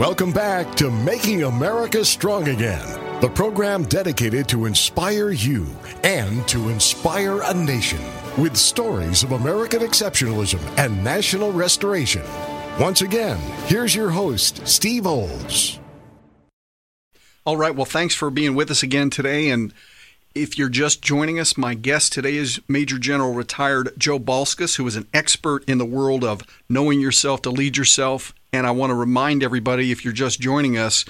Welcome 0.00 0.32
back 0.32 0.74
to 0.76 0.90
Making 0.90 1.42
America 1.42 2.02
Strong 2.06 2.48
Again, 2.48 3.20
the 3.20 3.28
program 3.28 3.82
dedicated 3.82 4.48
to 4.48 4.64
inspire 4.64 5.30
you 5.30 5.66
and 6.02 6.48
to 6.48 6.70
inspire 6.70 7.42
a 7.42 7.52
nation 7.52 8.00
with 8.38 8.56
stories 8.56 9.22
of 9.22 9.32
American 9.32 9.80
exceptionalism 9.80 10.58
and 10.78 11.04
national 11.04 11.52
restoration. 11.52 12.22
Once 12.80 13.02
again, 13.02 13.36
here's 13.66 13.94
your 13.94 14.08
host, 14.08 14.66
Steve 14.66 15.06
Olds. 15.06 15.78
All 17.44 17.58
right. 17.58 17.76
Well, 17.76 17.84
thanks 17.84 18.14
for 18.14 18.30
being 18.30 18.54
with 18.54 18.70
us 18.70 18.82
again 18.82 19.10
today. 19.10 19.50
And 19.50 19.74
if 20.34 20.56
you're 20.56 20.70
just 20.70 21.02
joining 21.02 21.38
us, 21.38 21.58
my 21.58 21.74
guest 21.74 22.14
today 22.14 22.36
is 22.36 22.58
Major 22.68 22.98
General 22.98 23.34
retired 23.34 23.92
Joe 23.98 24.18
Balskus, 24.18 24.76
who 24.76 24.86
is 24.86 24.96
an 24.96 25.08
expert 25.12 25.62
in 25.68 25.76
the 25.76 25.84
world 25.84 26.24
of 26.24 26.40
knowing 26.70 27.00
yourself 27.02 27.42
to 27.42 27.50
lead 27.50 27.76
yourself 27.76 28.32
and 28.52 28.66
I 28.66 28.72
want 28.72 28.90
to 28.90 28.94
remind 28.94 29.42
everybody 29.42 29.90
if 29.90 30.04
you're 30.04 30.12
just 30.12 30.38
joining 30.40 30.76
us, 30.78 31.04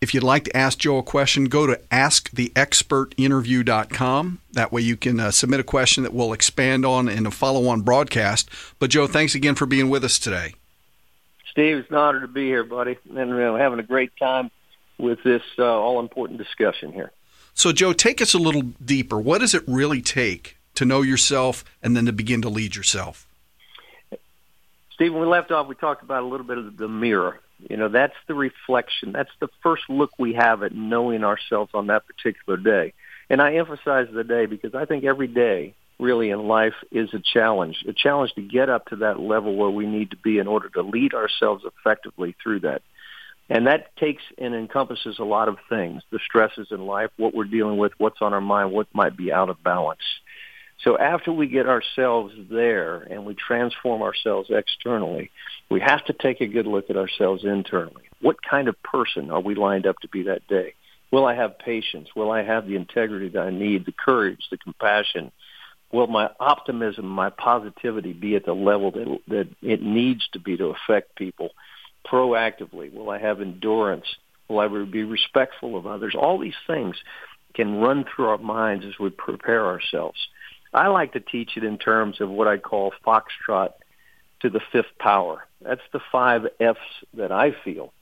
If 0.00 0.12
you'd 0.12 0.22
like 0.22 0.44
to 0.44 0.56
ask 0.56 0.78
Joe 0.78 0.98
a 0.98 1.02
question, 1.02 1.46
go 1.46 1.66
to 1.66 1.80
asktheexpertinterview.com. 1.90 4.38
That 4.52 4.70
way 4.70 4.82
you 4.82 4.98
can 4.98 5.18
uh, 5.18 5.30
submit 5.30 5.60
a 5.60 5.64
question 5.64 6.02
that 6.02 6.12
we'll 6.12 6.34
expand 6.34 6.84
on 6.84 7.08
in 7.08 7.24
a 7.24 7.30
follow 7.30 7.68
on 7.68 7.80
broadcast. 7.80 8.50
But, 8.78 8.90
Joe, 8.90 9.06
thanks 9.06 9.34
again 9.34 9.54
for 9.54 9.64
being 9.64 9.88
with 9.88 10.04
us 10.04 10.18
today. 10.18 10.56
Steve, 11.50 11.78
it's 11.78 11.88
an 11.88 11.96
honor 11.96 12.20
to 12.20 12.28
be 12.28 12.44
here, 12.46 12.64
buddy, 12.64 12.98
and 13.16 13.32
uh, 13.32 13.54
having 13.54 13.78
a 13.78 13.84
great 13.84 14.14
time 14.18 14.50
with 14.98 15.22
this 15.22 15.40
uh, 15.58 15.64
all 15.64 16.00
important 16.00 16.38
discussion 16.38 16.92
here. 16.92 17.10
So, 17.54 17.72
Joe, 17.72 17.94
take 17.94 18.20
us 18.20 18.34
a 18.34 18.38
little 18.38 18.74
deeper. 18.84 19.18
What 19.18 19.40
does 19.40 19.54
it 19.54 19.62
really 19.66 20.02
take 20.02 20.58
to 20.74 20.84
know 20.84 21.00
yourself 21.00 21.64
and 21.82 21.96
then 21.96 22.04
to 22.06 22.12
begin 22.12 22.42
to 22.42 22.50
lead 22.50 22.76
yourself? 22.76 23.23
Steve, 24.94 25.12
when 25.12 25.22
we 25.22 25.28
left 25.28 25.50
off, 25.50 25.66
we 25.66 25.74
talked 25.74 26.02
about 26.02 26.22
a 26.22 26.26
little 26.26 26.46
bit 26.46 26.58
of 26.58 26.76
the 26.76 26.88
mirror. 26.88 27.40
You 27.58 27.76
know, 27.76 27.88
that's 27.88 28.14
the 28.28 28.34
reflection. 28.34 29.12
That's 29.12 29.30
the 29.40 29.48
first 29.62 29.82
look 29.88 30.10
we 30.18 30.34
have 30.34 30.62
at 30.62 30.74
knowing 30.74 31.24
ourselves 31.24 31.70
on 31.74 31.88
that 31.88 32.04
particular 32.06 32.56
day. 32.56 32.92
And 33.30 33.40
I 33.40 33.54
emphasize 33.54 34.08
the 34.12 34.24
day 34.24 34.46
because 34.46 34.74
I 34.74 34.84
think 34.84 35.04
every 35.04 35.28
day 35.28 35.74
really 35.98 36.30
in 36.30 36.46
life 36.46 36.74
is 36.90 37.12
a 37.14 37.20
challenge, 37.20 37.84
a 37.88 37.92
challenge 37.92 38.32
to 38.34 38.42
get 38.42 38.68
up 38.68 38.86
to 38.86 38.96
that 38.96 39.18
level 39.18 39.56
where 39.56 39.70
we 39.70 39.86
need 39.86 40.10
to 40.10 40.16
be 40.16 40.38
in 40.38 40.46
order 40.46 40.68
to 40.70 40.82
lead 40.82 41.14
ourselves 41.14 41.64
effectively 41.64 42.34
through 42.42 42.60
that. 42.60 42.82
And 43.48 43.66
that 43.66 43.94
takes 43.96 44.22
and 44.38 44.54
encompasses 44.54 45.18
a 45.18 45.24
lot 45.24 45.48
of 45.48 45.58
things, 45.68 46.02
the 46.10 46.18
stresses 46.18 46.68
in 46.70 46.86
life, 46.86 47.10
what 47.16 47.34
we're 47.34 47.44
dealing 47.44 47.76
with, 47.76 47.92
what's 47.98 48.22
on 48.22 48.32
our 48.32 48.40
mind, 48.40 48.72
what 48.72 48.86
might 48.94 49.16
be 49.16 49.32
out 49.32 49.50
of 49.50 49.62
balance. 49.62 50.00
So 50.82 50.98
after 50.98 51.32
we 51.32 51.46
get 51.46 51.66
ourselves 51.66 52.34
there 52.50 52.96
and 52.98 53.24
we 53.24 53.34
transform 53.34 54.02
ourselves 54.02 54.50
externally, 54.50 55.30
we 55.70 55.80
have 55.80 56.04
to 56.06 56.12
take 56.12 56.40
a 56.40 56.46
good 56.46 56.66
look 56.66 56.90
at 56.90 56.96
ourselves 56.96 57.44
internally. 57.44 58.02
What 58.20 58.42
kind 58.42 58.68
of 58.68 58.82
person 58.82 59.30
are 59.30 59.40
we 59.40 59.54
lined 59.54 59.86
up 59.86 59.98
to 60.00 60.08
be 60.08 60.24
that 60.24 60.46
day? 60.48 60.74
Will 61.10 61.26
I 61.26 61.34
have 61.34 61.58
patience? 61.58 62.08
Will 62.16 62.30
I 62.30 62.42
have 62.42 62.66
the 62.66 62.76
integrity 62.76 63.28
that 63.30 63.40
I 63.40 63.50
need, 63.50 63.86
the 63.86 63.92
courage, 63.92 64.48
the 64.50 64.58
compassion? 64.58 65.30
Will 65.92 66.08
my 66.08 66.30
optimism, 66.40 67.06
my 67.06 67.30
positivity 67.30 68.12
be 68.12 68.34
at 68.34 68.44
the 68.44 68.52
level 68.52 68.90
that, 68.90 69.18
that 69.28 69.48
it 69.62 69.80
needs 69.80 70.26
to 70.32 70.40
be 70.40 70.56
to 70.56 70.74
affect 70.74 71.14
people 71.14 71.50
proactively? 72.04 72.92
Will 72.92 73.10
I 73.10 73.18
have 73.18 73.40
endurance? 73.40 74.06
Will 74.48 74.58
I 74.58 74.68
be 74.84 75.04
respectful 75.04 75.76
of 75.76 75.86
others? 75.86 76.14
All 76.18 76.38
these 76.38 76.52
things 76.66 76.96
can 77.54 77.76
run 77.76 78.04
through 78.04 78.26
our 78.26 78.38
minds 78.38 78.84
as 78.84 78.98
we 78.98 79.10
prepare 79.10 79.64
ourselves. 79.66 80.18
I 80.74 80.88
like 80.88 81.12
to 81.12 81.20
teach 81.20 81.56
it 81.56 81.64
in 81.64 81.78
terms 81.78 82.20
of 82.20 82.28
what 82.28 82.48
I 82.48 82.58
call 82.58 82.92
foxtrot 83.06 83.72
to 84.40 84.50
the 84.50 84.60
fifth 84.72 84.98
power. 84.98 85.46
That's 85.60 85.80
the 85.92 86.00
five 86.12 86.46
F's 86.60 86.78
that 87.14 87.32
I 87.32 87.54
feel 87.64 87.92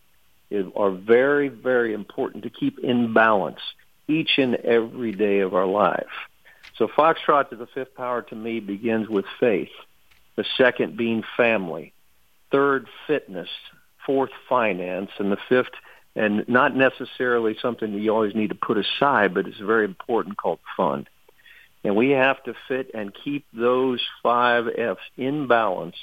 are 0.76 0.90
very, 0.90 1.48
very 1.48 1.94
important 1.94 2.44
to 2.44 2.50
keep 2.50 2.78
in 2.78 3.12
balance 3.12 3.60
each 4.08 4.32
and 4.38 4.56
every 4.56 5.12
day 5.12 5.40
of 5.40 5.54
our 5.54 5.66
life. 5.66 6.12
So 6.76 6.88
foxtrot 6.88 7.50
to 7.50 7.56
the 7.56 7.66
fifth 7.66 7.94
power 7.94 8.22
to 8.22 8.34
me 8.34 8.60
begins 8.60 9.08
with 9.08 9.24
faith. 9.38 9.70
The 10.36 10.44
second 10.56 10.96
being 10.96 11.22
family. 11.36 11.92
Third, 12.50 12.86
fitness. 13.06 13.48
Fourth, 14.04 14.30
finance. 14.48 15.10
And 15.18 15.30
the 15.30 15.38
fifth, 15.48 15.72
and 16.16 16.46
not 16.48 16.76
necessarily 16.76 17.56
something 17.60 17.92
that 17.92 17.98
you 18.00 18.12
always 18.12 18.34
need 18.34 18.48
to 18.48 18.54
put 18.54 18.78
aside, 18.78 19.34
but 19.34 19.46
it's 19.46 19.58
very 19.58 19.84
important 19.84 20.36
called 20.36 20.58
fun. 20.76 21.06
And 21.84 21.96
we 21.96 22.10
have 22.10 22.42
to 22.44 22.54
fit 22.68 22.90
and 22.94 23.12
keep 23.12 23.44
those 23.52 24.00
five 24.22 24.68
F's 24.68 25.02
in 25.16 25.48
balance 25.48 25.96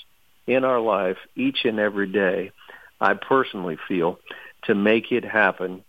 in 0.45 0.65
our 0.65 0.79
life 0.79 1.17
each 1.35 1.63
and 1.63 1.79
every 1.79 2.07
day, 2.07 2.51
I 2.99 3.13
personally 3.13 3.77
feel, 3.87 4.19
to 4.63 4.75
make 4.75 5.11
it 5.11 5.23
happen 5.23 5.83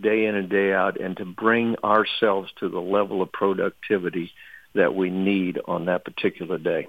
day 0.00 0.26
in 0.26 0.34
and 0.34 0.48
day 0.48 0.72
out 0.72 0.98
and 0.98 1.16
to 1.18 1.24
bring 1.24 1.76
ourselves 1.84 2.50
to 2.60 2.68
the 2.68 2.80
level 2.80 3.22
of 3.22 3.30
productivity 3.32 4.32
that 4.74 4.94
we 4.94 5.10
need 5.10 5.60
on 5.66 5.86
that 5.86 6.04
particular 6.04 6.58
day. 6.58 6.88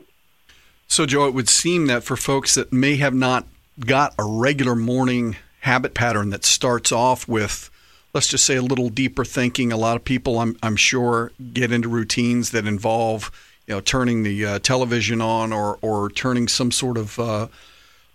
So, 0.88 1.06
Joe, 1.06 1.28
it 1.28 1.34
would 1.34 1.50
seem 1.50 1.88
that 1.88 2.04
for 2.04 2.16
folks 2.16 2.56
that 2.56 2.72
may 2.72 2.96
have 2.98 3.14
not 3.14 3.48
got 3.80 4.14
a 4.18 4.24
regular 4.24 4.76
morning 4.76 5.36
habit 5.62 5.94
pattern 5.94 6.30
that 6.30 6.46
starts 6.46 6.92
off 6.92 7.28
with 7.28 7.70
let's 8.16 8.28
just 8.28 8.46
say 8.46 8.56
a 8.56 8.62
little 8.62 8.90
deeper 8.90 9.26
thinking. 9.26 9.74
A 9.74 9.78
lot 9.78 9.98
of 9.98 10.06
people, 10.06 10.40
I'm, 10.40 10.58
I'm 10.64 10.78
sure, 10.78 11.34
get 11.54 11.72
into 11.72 11.90
routines 11.90 12.52
that 12.52 12.66
involve, 12.66 13.30
you 13.68 13.76
know, 13.76 13.82
turning 13.82 14.24
the 14.24 14.46
uh, 14.46 14.60
television 14.60 15.22
on 15.22 15.52
or 15.52 15.78
or 15.82 16.10
turning 16.10 16.48
some 16.48 16.72
sort 16.72 16.98
of 16.98 17.20
uh, 17.20 17.48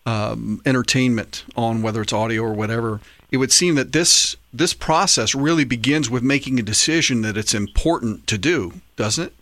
um, 0.07 0.63
entertainment 0.65 1.45
on, 1.55 1.83
whether 1.83 2.01
it's 2.01 2.15
audio 2.15 2.43
or 2.43 2.55
whatever. 2.55 3.01
It 3.31 3.37
would 3.37 3.53
seem 3.53 3.75
that 3.75 3.93
this 3.93 4.37
this 4.53 4.73
process 4.73 5.35
really 5.35 5.65
begins 5.65 6.09
with 6.09 6.23
making 6.23 6.59
a 6.59 6.63
decision 6.63 7.21
that 7.23 7.37
it's 7.37 7.53
important 7.55 8.27
to 8.29 8.39
do, 8.39 8.81
doesn't 8.97 9.25
it? 9.27 9.35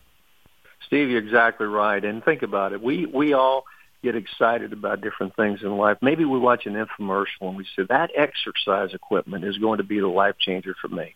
Steve, 0.85 1.09
you're 1.09 1.21
exactly 1.21 1.67
right. 1.67 2.05
And 2.05 2.23
think 2.25 2.43
about 2.43 2.73
it. 2.73 2.83
We 2.83 3.07
we 3.07 3.33
all 3.33 3.65
get 4.03 4.15
excited 4.15 4.73
about 4.73 5.01
different 5.01 5.35
things 5.37 5.61
in 5.63 5.77
life. 5.77 5.99
Maybe 6.01 6.25
we 6.25 6.39
watch 6.39 6.67
an 6.67 6.75
infomercial 6.75 7.43
and 7.43 7.57
we 7.57 7.65
say 7.77 7.85
that 7.89 8.11
exercise 8.17 8.95
equipment 8.95 9.45
is 9.45 9.59
going 9.59 9.79
to 9.79 9.85
be 9.85 10.01
the 10.01 10.09
life 10.09 10.37
changer 10.39 10.75
for 10.81 10.89
me. 10.89 11.15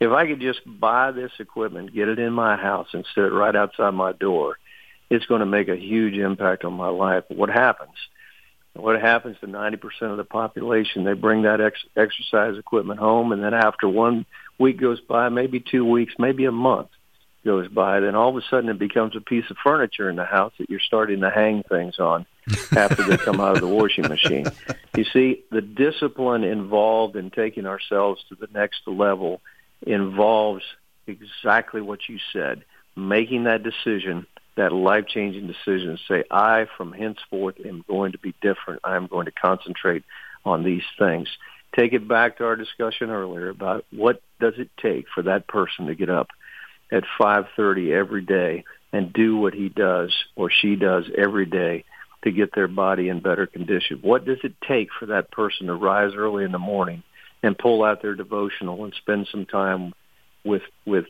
If 0.00 0.10
I 0.10 0.26
could 0.26 0.40
just 0.40 0.60
buy 0.66 1.12
this 1.12 1.30
equipment, 1.38 1.94
get 1.94 2.08
it 2.08 2.18
in 2.18 2.32
my 2.32 2.56
house 2.56 2.88
and 2.92 3.06
set 3.14 3.24
it 3.24 3.32
right 3.32 3.54
outside 3.54 3.92
my 3.92 4.12
door, 4.12 4.58
it's 5.10 5.26
going 5.26 5.40
to 5.40 5.46
make 5.46 5.68
a 5.68 5.76
huge 5.76 6.14
impact 6.14 6.64
on 6.64 6.72
my 6.72 6.88
life. 6.88 7.24
What 7.28 7.50
happens? 7.50 7.94
What 8.74 9.00
happens 9.00 9.36
to 9.40 9.46
90% 9.46 9.78
of 10.02 10.16
the 10.16 10.24
population? 10.24 11.04
They 11.04 11.12
bring 11.12 11.42
that 11.42 11.60
ex- 11.60 11.84
exercise 11.96 12.56
equipment 12.56 12.98
home 12.98 13.32
and 13.32 13.44
then 13.44 13.52
after 13.52 13.88
one 13.88 14.24
week 14.58 14.80
goes 14.80 15.00
by, 15.00 15.28
maybe 15.28 15.60
two 15.60 15.84
weeks, 15.84 16.14
maybe 16.18 16.46
a 16.46 16.52
month, 16.52 16.88
goes 17.44 17.68
by, 17.68 18.00
then 18.00 18.14
all 18.14 18.30
of 18.30 18.36
a 18.36 18.46
sudden 18.48 18.70
it 18.70 18.78
becomes 18.78 19.16
a 19.16 19.20
piece 19.20 19.44
of 19.50 19.56
furniture 19.62 20.08
in 20.08 20.16
the 20.16 20.24
house 20.24 20.52
that 20.58 20.70
you're 20.70 20.80
starting 20.80 21.20
to 21.20 21.30
hang 21.30 21.62
things 21.64 21.98
on 21.98 22.26
after 22.76 23.02
they 23.02 23.16
come 23.16 23.40
out 23.40 23.56
of 23.56 23.60
the 23.60 23.68
washing 23.68 24.08
machine. 24.08 24.46
You 24.96 25.04
see, 25.04 25.44
the 25.50 25.60
discipline 25.60 26.44
involved 26.44 27.16
in 27.16 27.30
taking 27.30 27.66
ourselves 27.66 28.22
to 28.28 28.34
the 28.36 28.48
next 28.52 28.82
level 28.86 29.40
involves 29.86 30.62
exactly 31.06 31.80
what 31.80 32.08
you 32.08 32.18
said, 32.32 32.64
making 32.96 33.44
that 33.44 33.62
decision, 33.62 34.26
that 34.56 34.72
life-changing 34.72 35.46
decision, 35.46 35.98
say, 36.06 36.24
I 36.30 36.66
from 36.76 36.92
henceforth 36.92 37.56
am 37.64 37.84
going 37.88 38.12
to 38.12 38.18
be 38.18 38.34
different. 38.40 38.80
I 38.84 38.96
am 38.96 39.06
going 39.06 39.26
to 39.26 39.32
concentrate 39.32 40.04
on 40.44 40.62
these 40.62 40.84
things. 40.98 41.28
Take 41.74 41.92
it 41.94 42.06
back 42.06 42.38
to 42.38 42.44
our 42.44 42.56
discussion 42.56 43.10
earlier 43.10 43.48
about 43.48 43.84
what 43.90 44.22
does 44.40 44.54
it 44.58 44.70
take 44.80 45.06
for 45.12 45.22
that 45.22 45.46
person 45.46 45.86
to 45.86 45.94
get 45.94 46.10
up 46.10 46.28
at 46.92 47.04
5:30 47.18 47.92
every 47.92 48.20
day 48.20 48.64
and 48.92 49.12
do 49.12 49.36
what 49.36 49.54
he 49.54 49.68
does 49.68 50.12
or 50.36 50.50
she 50.50 50.76
does 50.76 51.10
every 51.16 51.46
day 51.46 51.84
to 52.22 52.30
get 52.30 52.54
their 52.54 52.68
body 52.68 53.08
in 53.08 53.20
better 53.20 53.46
condition. 53.46 53.98
What 54.02 54.24
does 54.24 54.38
it 54.44 54.54
take 54.60 54.90
for 54.92 55.06
that 55.06 55.32
person 55.32 55.66
to 55.66 55.74
rise 55.74 56.14
early 56.14 56.44
in 56.44 56.52
the 56.52 56.58
morning 56.58 57.02
and 57.42 57.58
pull 57.58 57.82
out 57.82 58.02
their 58.02 58.14
devotional 58.14 58.84
and 58.84 58.94
spend 58.94 59.26
some 59.32 59.46
time 59.46 59.92
with 60.44 60.62
with 60.84 61.06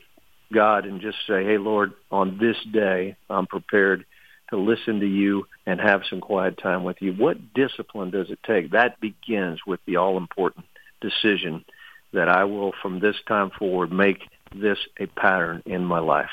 God 0.51 0.85
and 0.85 1.01
just 1.01 1.17
say, 1.27 1.43
"Hey 1.43 1.57
Lord, 1.57 1.93
on 2.11 2.37
this 2.37 2.57
day 2.63 3.15
I'm 3.29 3.45
prepared 3.45 4.05
to 4.49 4.57
listen 4.57 5.01
to 5.01 5.07
you 5.07 5.47
and 5.65 5.79
have 5.79 6.05
some 6.05 6.21
quiet 6.21 6.57
time 6.57 6.83
with 6.83 7.01
you." 7.01 7.13
What 7.13 7.53
discipline 7.53 8.11
does 8.11 8.31
it 8.31 8.39
take? 8.43 8.71
That 8.71 8.99
begins 8.99 9.59
with 9.67 9.83
the 9.85 9.97
all 9.97 10.17
important 10.17 10.65
decision 11.01 11.65
that 12.13 12.29
I 12.29 12.45
will 12.45 12.71
from 12.81 12.99
this 12.99 13.19
time 13.27 13.49
forward 13.49 13.91
make 13.91 14.27
this 14.55 14.77
a 14.99 15.07
pattern 15.07 15.63
in 15.65 15.85
my 15.85 15.99
life. 15.99 16.31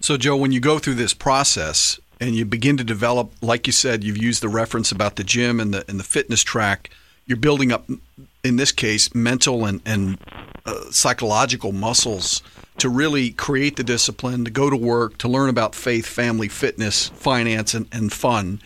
So, 0.00 0.16
Joe, 0.16 0.36
when 0.36 0.52
you 0.52 0.60
go 0.60 0.78
through 0.78 0.94
this 0.94 1.14
process 1.14 1.98
and 2.20 2.34
you 2.34 2.44
begin 2.44 2.76
to 2.76 2.84
develop, 2.84 3.32
like 3.42 3.66
you 3.66 3.72
said, 3.72 4.04
you've 4.04 4.16
used 4.16 4.42
the 4.42 4.48
reference 4.48 4.92
about 4.92 5.16
the 5.16 5.24
gym 5.24 5.60
and 5.60 5.72
the 5.72 5.84
and 5.88 5.98
the 5.98 6.04
fitness 6.04 6.42
track. 6.42 6.90
You're 7.26 7.38
building 7.38 7.72
up, 7.72 7.88
in 8.44 8.56
this 8.56 8.72
case, 8.72 9.14
mental 9.14 9.64
and 9.64 9.80
and 9.84 10.18
uh, 10.64 10.90
psychological 10.90 11.72
muscles 11.72 12.42
to 12.78 12.88
really 12.88 13.30
create 13.30 13.76
the 13.76 13.84
discipline 13.84 14.44
to 14.44 14.50
go 14.50 14.68
to 14.68 14.76
work, 14.76 15.18
to 15.18 15.28
learn 15.28 15.48
about 15.48 15.74
faith, 15.74 16.06
family, 16.06 16.48
fitness, 16.48 17.08
finance, 17.08 17.74
and, 17.74 17.88
and 17.90 18.12
fun. 18.12 18.60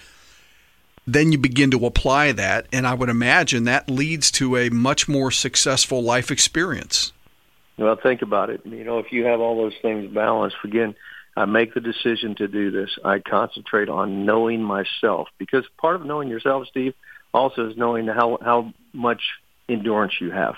Then 1.06 1.32
you 1.32 1.38
begin 1.38 1.70
to 1.70 1.86
apply 1.86 2.32
that, 2.32 2.66
and 2.72 2.86
I 2.86 2.94
would 2.94 3.08
imagine 3.08 3.64
that 3.64 3.90
leads 3.90 4.30
to 4.32 4.56
a 4.56 4.68
much 4.68 5.08
more 5.08 5.30
successful 5.30 6.02
life 6.02 6.30
experience. 6.30 7.12
Well, 7.80 7.96
think 8.00 8.20
about 8.20 8.50
it. 8.50 8.60
You 8.66 8.84
know, 8.84 8.98
if 8.98 9.10
you 9.10 9.24
have 9.24 9.40
all 9.40 9.56
those 9.56 9.72
things 9.80 10.12
balanced, 10.12 10.56
again, 10.64 10.94
I 11.34 11.46
make 11.46 11.72
the 11.72 11.80
decision 11.80 12.34
to 12.34 12.46
do 12.46 12.70
this. 12.70 12.90
I 13.02 13.20
concentrate 13.20 13.88
on 13.88 14.26
knowing 14.26 14.62
myself 14.62 15.28
because 15.38 15.64
part 15.78 15.96
of 15.96 16.04
knowing 16.04 16.28
yourself, 16.28 16.66
Steve, 16.68 16.92
also 17.32 17.70
is 17.70 17.78
knowing 17.78 18.06
how 18.06 18.38
how 18.42 18.74
much 18.92 19.22
endurance 19.66 20.12
you 20.20 20.30
have. 20.30 20.56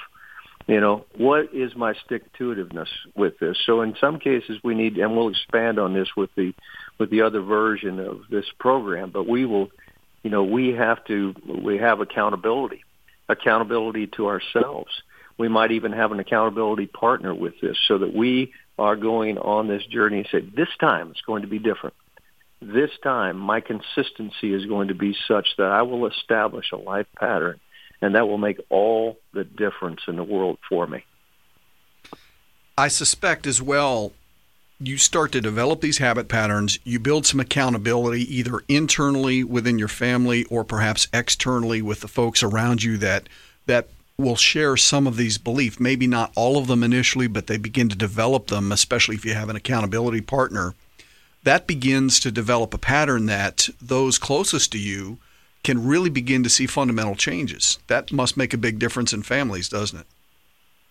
You 0.66 0.80
know, 0.80 1.04
what 1.16 1.54
is 1.54 1.76
my 1.76 1.94
stick 2.04 2.32
to 2.38 2.54
itiveness 2.54 2.88
with 3.14 3.38
this? 3.38 3.56
So 3.66 3.82
in 3.82 3.94
some 4.00 4.18
cases 4.18 4.58
we 4.64 4.74
need 4.74 4.96
and 4.98 5.16
we'll 5.16 5.28
expand 5.28 5.78
on 5.78 5.94
this 5.94 6.08
with 6.16 6.30
the 6.34 6.52
with 6.98 7.10
the 7.10 7.22
other 7.22 7.40
version 7.40 8.00
of 8.00 8.22
this 8.30 8.46
program, 8.58 9.10
but 9.10 9.28
we 9.28 9.44
will 9.44 9.70
you 10.24 10.30
know, 10.30 10.42
we 10.42 10.70
have 10.70 11.04
to 11.04 11.34
we 11.46 11.78
have 11.78 12.00
accountability. 12.00 12.82
Accountability 13.28 14.08
to 14.16 14.26
ourselves 14.26 14.90
We 15.38 15.48
might 15.48 15.72
even 15.72 15.92
have 15.92 16.12
an 16.12 16.20
accountability 16.20 16.86
partner 16.86 17.34
with 17.34 17.54
this 17.60 17.76
so 17.88 17.98
that 17.98 18.14
we 18.14 18.52
are 18.78 18.96
going 18.96 19.38
on 19.38 19.68
this 19.68 19.84
journey 19.86 20.18
and 20.18 20.28
say, 20.30 20.40
this 20.40 20.68
time 20.80 21.10
it's 21.10 21.20
going 21.22 21.42
to 21.42 21.48
be 21.48 21.58
different. 21.58 21.94
This 22.60 22.90
time 23.02 23.38
my 23.38 23.60
consistency 23.60 24.54
is 24.54 24.66
going 24.66 24.88
to 24.88 24.94
be 24.94 25.16
such 25.26 25.48
that 25.58 25.66
I 25.66 25.82
will 25.82 26.06
establish 26.06 26.70
a 26.72 26.76
life 26.76 27.06
pattern 27.18 27.60
and 28.00 28.14
that 28.14 28.28
will 28.28 28.38
make 28.38 28.60
all 28.68 29.18
the 29.32 29.44
difference 29.44 30.00
in 30.08 30.16
the 30.16 30.24
world 30.24 30.58
for 30.68 30.86
me. 30.86 31.04
I 32.76 32.88
suspect 32.88 33.46
as 33.46 33.60
well 33.60 34.12
you 34.78 34.98
start 34.98 35.30
to 35.32 35.40
develop 35.40 35.80
these 35.80 35.98
habit 35.98 36.28
patterns, 36.28 36.78
you 36.84 36.98
build 36.98 37.24
some 37.26 37.38
accountability 37.38 38.22
either 38.34 38.60
internally 38.68 39.44
within 39.44 39.78
your 39.78 39.88
family 39.88 40.44
or 40.44 40.64
perhaps 40.64 41.06
externally 41.12 41.80
with 41.80 42.00
the 42.00 42.08
folks 42.08 42.42
around 42.42 42.82
you 42.82 42.96
that 42.98 43.28
that 43.66 43.88
will 44.18 44.36
share 44.36 44.76
some 44.76 45.06
of 45.06 45.16
these 45.16 45.38
beliefs, 45.38 45.80
maybe 45.80 46.06
not 46.06 46.32
all 46.36 46.58
of 46.58 46.66
them 46.66 46.82
initially, 46.82 47.26
but 47.26 47.46
they 47.46 47.56
begin 47.56 47.88
to 47.88 47.96
develop 47.96 48.48
them, 48.48 48.72
especially 48.72 49.16
if 49.16 49.24
you 49.24 49.34
have 49.34 49.48
an 49.48 49.56
accountability 49.56 50.20
partner. 50.20 50.74
That 51.44 51.66
begins 51.66 52.20
to 52.20 52.30
develop 52.30 52.72
a 52.72 52.78
pattern 52.78 53.26
that 53.26 53.68
those 53.80 54.18
closest 54.18 54.72
to 54.72 54.78
you 54.78 55.18
can 55.64 55.86
really 55.86 56.10
begin 56.10 56.42
to 56.42 56.50
see 56.50 56.66
fundamental 56.66 57.14
changes. 57.14 57.78
That 57.88 58.12
must 58.12 58.36
make 58.36 58.52
a 58.54 58.58
big 58.58 58.78
difference 58.78 59.12
in 59.12 59.22
families, 59.22 59.68
doesn't 59.68 60.00
it? 60.00 60.06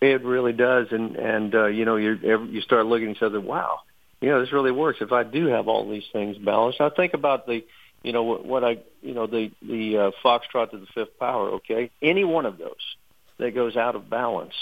It 0.00 0.24
really 0.24 0.52
does, 0.52 0.88
and 0.90 1.14
and 1.14 1.54
uh, 1.54 1.66
you 1.66 1.84
know 1.84 1.94
you 1.94 2.18
you 2.50 2.60
start 2.60 2.86
looking 2.86 3.10
at 3.10 3.16
each 3.16 3.22
other. 3.22 3.40
Wow, 3.40 3.80
you 4.20 4.30
know 4.30 4.40
this 4.40 4.52
really 4.52 4.72
works. 4.72 4.98
If 5.00 5.12
I 5.12 5.22
do 5.22 5.46
have 5.46 5.68
all 5.68 5.88
these 5.88 6.08
things 6.12 6.36
balanced, 6.38 6.80
I 6.80 6.88
think 6.88 7.14
about 7.14 7.46
the, 7.46 7.64
you 8.02 8.12
know 8.12 8.24
what, 8.24 8.64
I 8.64 8.78
you 9.00 9.14
know 9.14 9.28
the 9.28 9.52
the 9.62 9.98
uh, 9.98 10.10
foxtrot 10.24 10.72
to 10.72 10.78
the 10.78 10.86
fifth 10.92 11.20
power. 11.20 11.50
Okay, 11.50 11.92
any 12.02 12.24
one 12.24 12.46
of 12.46 12.58
those 12.58 12.96
that 13.42 13.54
goes 13.54 13.76
out 13.76 13.94
of 13.94 14.08
balance, 14.08 14.54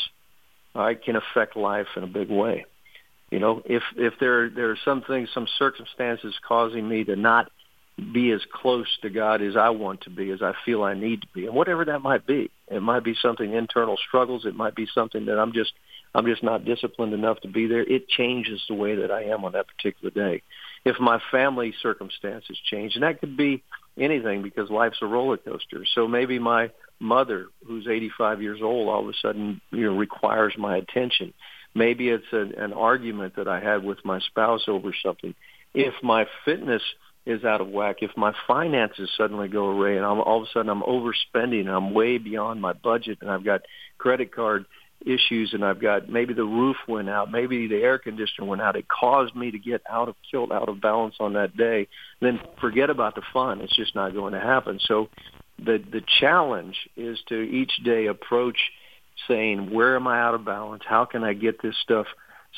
all 0.75 0.83
right, 0.83 1.03
can 1.03 1.17
affect 1.17 1.57
life 1.57 1.87
in 1.97 2.05
a 2.05 2.09
big 2.09 2.31
way. 2.31 2.67
You 3.31 3.39
know, 3.39 3.63
if 3.65 3.83
if 3.97 4.15
there 4.19 4.51
there 4.51 4.71
are 4.71 4.79
some 4.85 5.03
things, 5.03 5.29
some 5.33 5.47
circumstances 5.59 6.35
causing 6.47 6.89
me 6.89 7.05
to 7.05 7.17
not 7.17 7.51
be 8.13 8.31
as 8.33 8.41
close 8.53 8.87
to 9.03 9.11
God 9.11 9.43
as 9.43 9.57
I 9.57 9.71
want 9.71 10.03
to 10.03 10.11
be, 10.11 10.31
as 10.31 10.43
I 10.43 10.55
feel 10.65 10.83
I 10.83 10.95
need 10.95 11.23
to 11.23 11.29
be, 11.35 11.47
and 11.47 11.55
whatever 11.55 11.85
that 11.85 12.01
might 12.01 12.27
be. 12.27 12.51
It 12.69 12.83
might 12.83 13.05
be 13.05 13.15
something 13.21 13.53
internal 13.53 13.97
struggles. 13.97 14.47
It 14.47 14.55
might 14.55 14.75
be 14.75 14.87
something 14.95 15.27
that 15.27 15.39
I'm 15.39 15.53
just 15.53 15.73
I'm 16.15 16.27
just 16.27 16.43
not 16.43 16.65
disciplined 16.65 17.13
enough 17.13 17.41
to 17.41 17.49
be 17.49 17.67
there. 17.67 17.83
It 17.83 18.09
changes 18.09 18.61
the 18.69 18.75
way 18.75 18.97
that 18.97 19.11
I 19.11 19.25
am 19.25 19.45
on 19.45 19.53
that 19.53 19.67
particular 19.69 20.11
day. 20.11 20.43
If 20.85 20.99
my 20.99 21.21
family 21.31 21.73
circumstances 21.83 22.59
change, 22.69 22.95
and 22.95 23.05
that 23.05 23.21
could 23.21 23.37
be 23.37 23.63
anything 23.99 24.43
because 24.43 24.71
life's 24.71 24.99
a 25.03 25.07
roller 25.07 25.37
coaster. 25.37 25.85
So 25.95 26.09
maybe 26.09 26.39
my 26.39 26.71
mother, 27.01 27.47
who's 27.67 27.87
85 27.89 28.43
years 28.43 28.61
old, 28.63 28.89
all 28.89 29.03
of 29.03 29.09
a 29.09 29.19
sudden 29.21 29.61
you 29.71 29.87
know 29.87 29.97
requires 29.97 30.55
my 30.59 30.77
attention. 30.77 31.33
Maybe 31.75 32.09
it's 32.09 32.33
a, 32.33 32.63
an 32.63 32.73
argument 32.73 33.37
that 33.37 33.49
I 33.49 33.61
had 33.61 33.85
with 33.85 34.05
my 34.05 34.21
spouse 34.21 34.63
over 34.69 34.95
something. 35.03 35.35
If 35.73 35.95
my 36.03 36.27
fitness 36.45 36.83
is 37.27 37.45
out 37.45 37.61
of 37.61 37.69
whack, 37.69 37.97
if 38.01 38.11
my 38.17 38.33
finances 38.47 39.11
suddenly 39.17 39.49
go 39.49 39.67
away 39.71 39.97
and 39.97 40.05
I'm, 40.05 40.21
all 40.21 40.43
of 40.43 40.49
a 40.49 40.51
sudden 40.53 40.69
I'm 40.69 40.83
overspending 40.83 41.61
and 41.61 41.71
I'm 41.71 41.95
way 41.95 42.19
beyond 42.19 42.61
my 42.61 42.73
budget 42.73 43.19
and 43.21 43.31
I've 43.31 43.45
got 43.45 43.61
credit 43.99 44.35
card 44.35 44.65
issues 45.05 45.53
and 45.55 45.65
I've 45.65 45.81
got 45.81 46.09
maybe 46.09 46.35
the 46.35 46.45
roof 46.45 46.77
went 46.89 47.09
out, 47.09 47.31
maybe 47.31 47.67
the 47.69 47.77
air 47.77 47.99
conditioner 47.99 48.47
went 48.47 48.63
out, 48.63 48.77
it 48.77 48.87
caused 48.89 49.35
me 49.35 49.51
to 49.51 49.59
get 49.59 49.83
out 49.89 50.09
of 50.09 50.17
kilt, 50.31 50.51
out 50.53 50.69
of 50.69 50.81
balance 50.81 51.15
on 51.21 51.35
that 51.35 51.57
day, 51.57 51.89
then 52.21 52.41
forget 52.61 52.91
about 52.91 53.15
the 53.15 53.23
fun. 53.33 53.61
It's 53.61 53.77
just 53.77 53.95
not 53.95 54.13
going 54.13 54.33
to 54.33 54.41
happen. 54.41 54.79
So 54.83 55.09
the 55.65 55.79
the 55.79 56.03
challenge 56.21 56.77
is 56.97 57.19
to 57.29 57.37
each 57.41 57.73
day 57.85 58.07
approach 58.07 58.59
saying, 59.29 59.71
where 59.71 59.97
am 59.97 60.07
I 60.07 60.21
out 60.21 60.35
of 60.35 60.45
balance? 60.45 60.83
How 60.87 61.05
can 61.05 61.25
I 61.25 61.35
get 61.35 61.61
this 61.63 61.77
stuff 61.83 62.07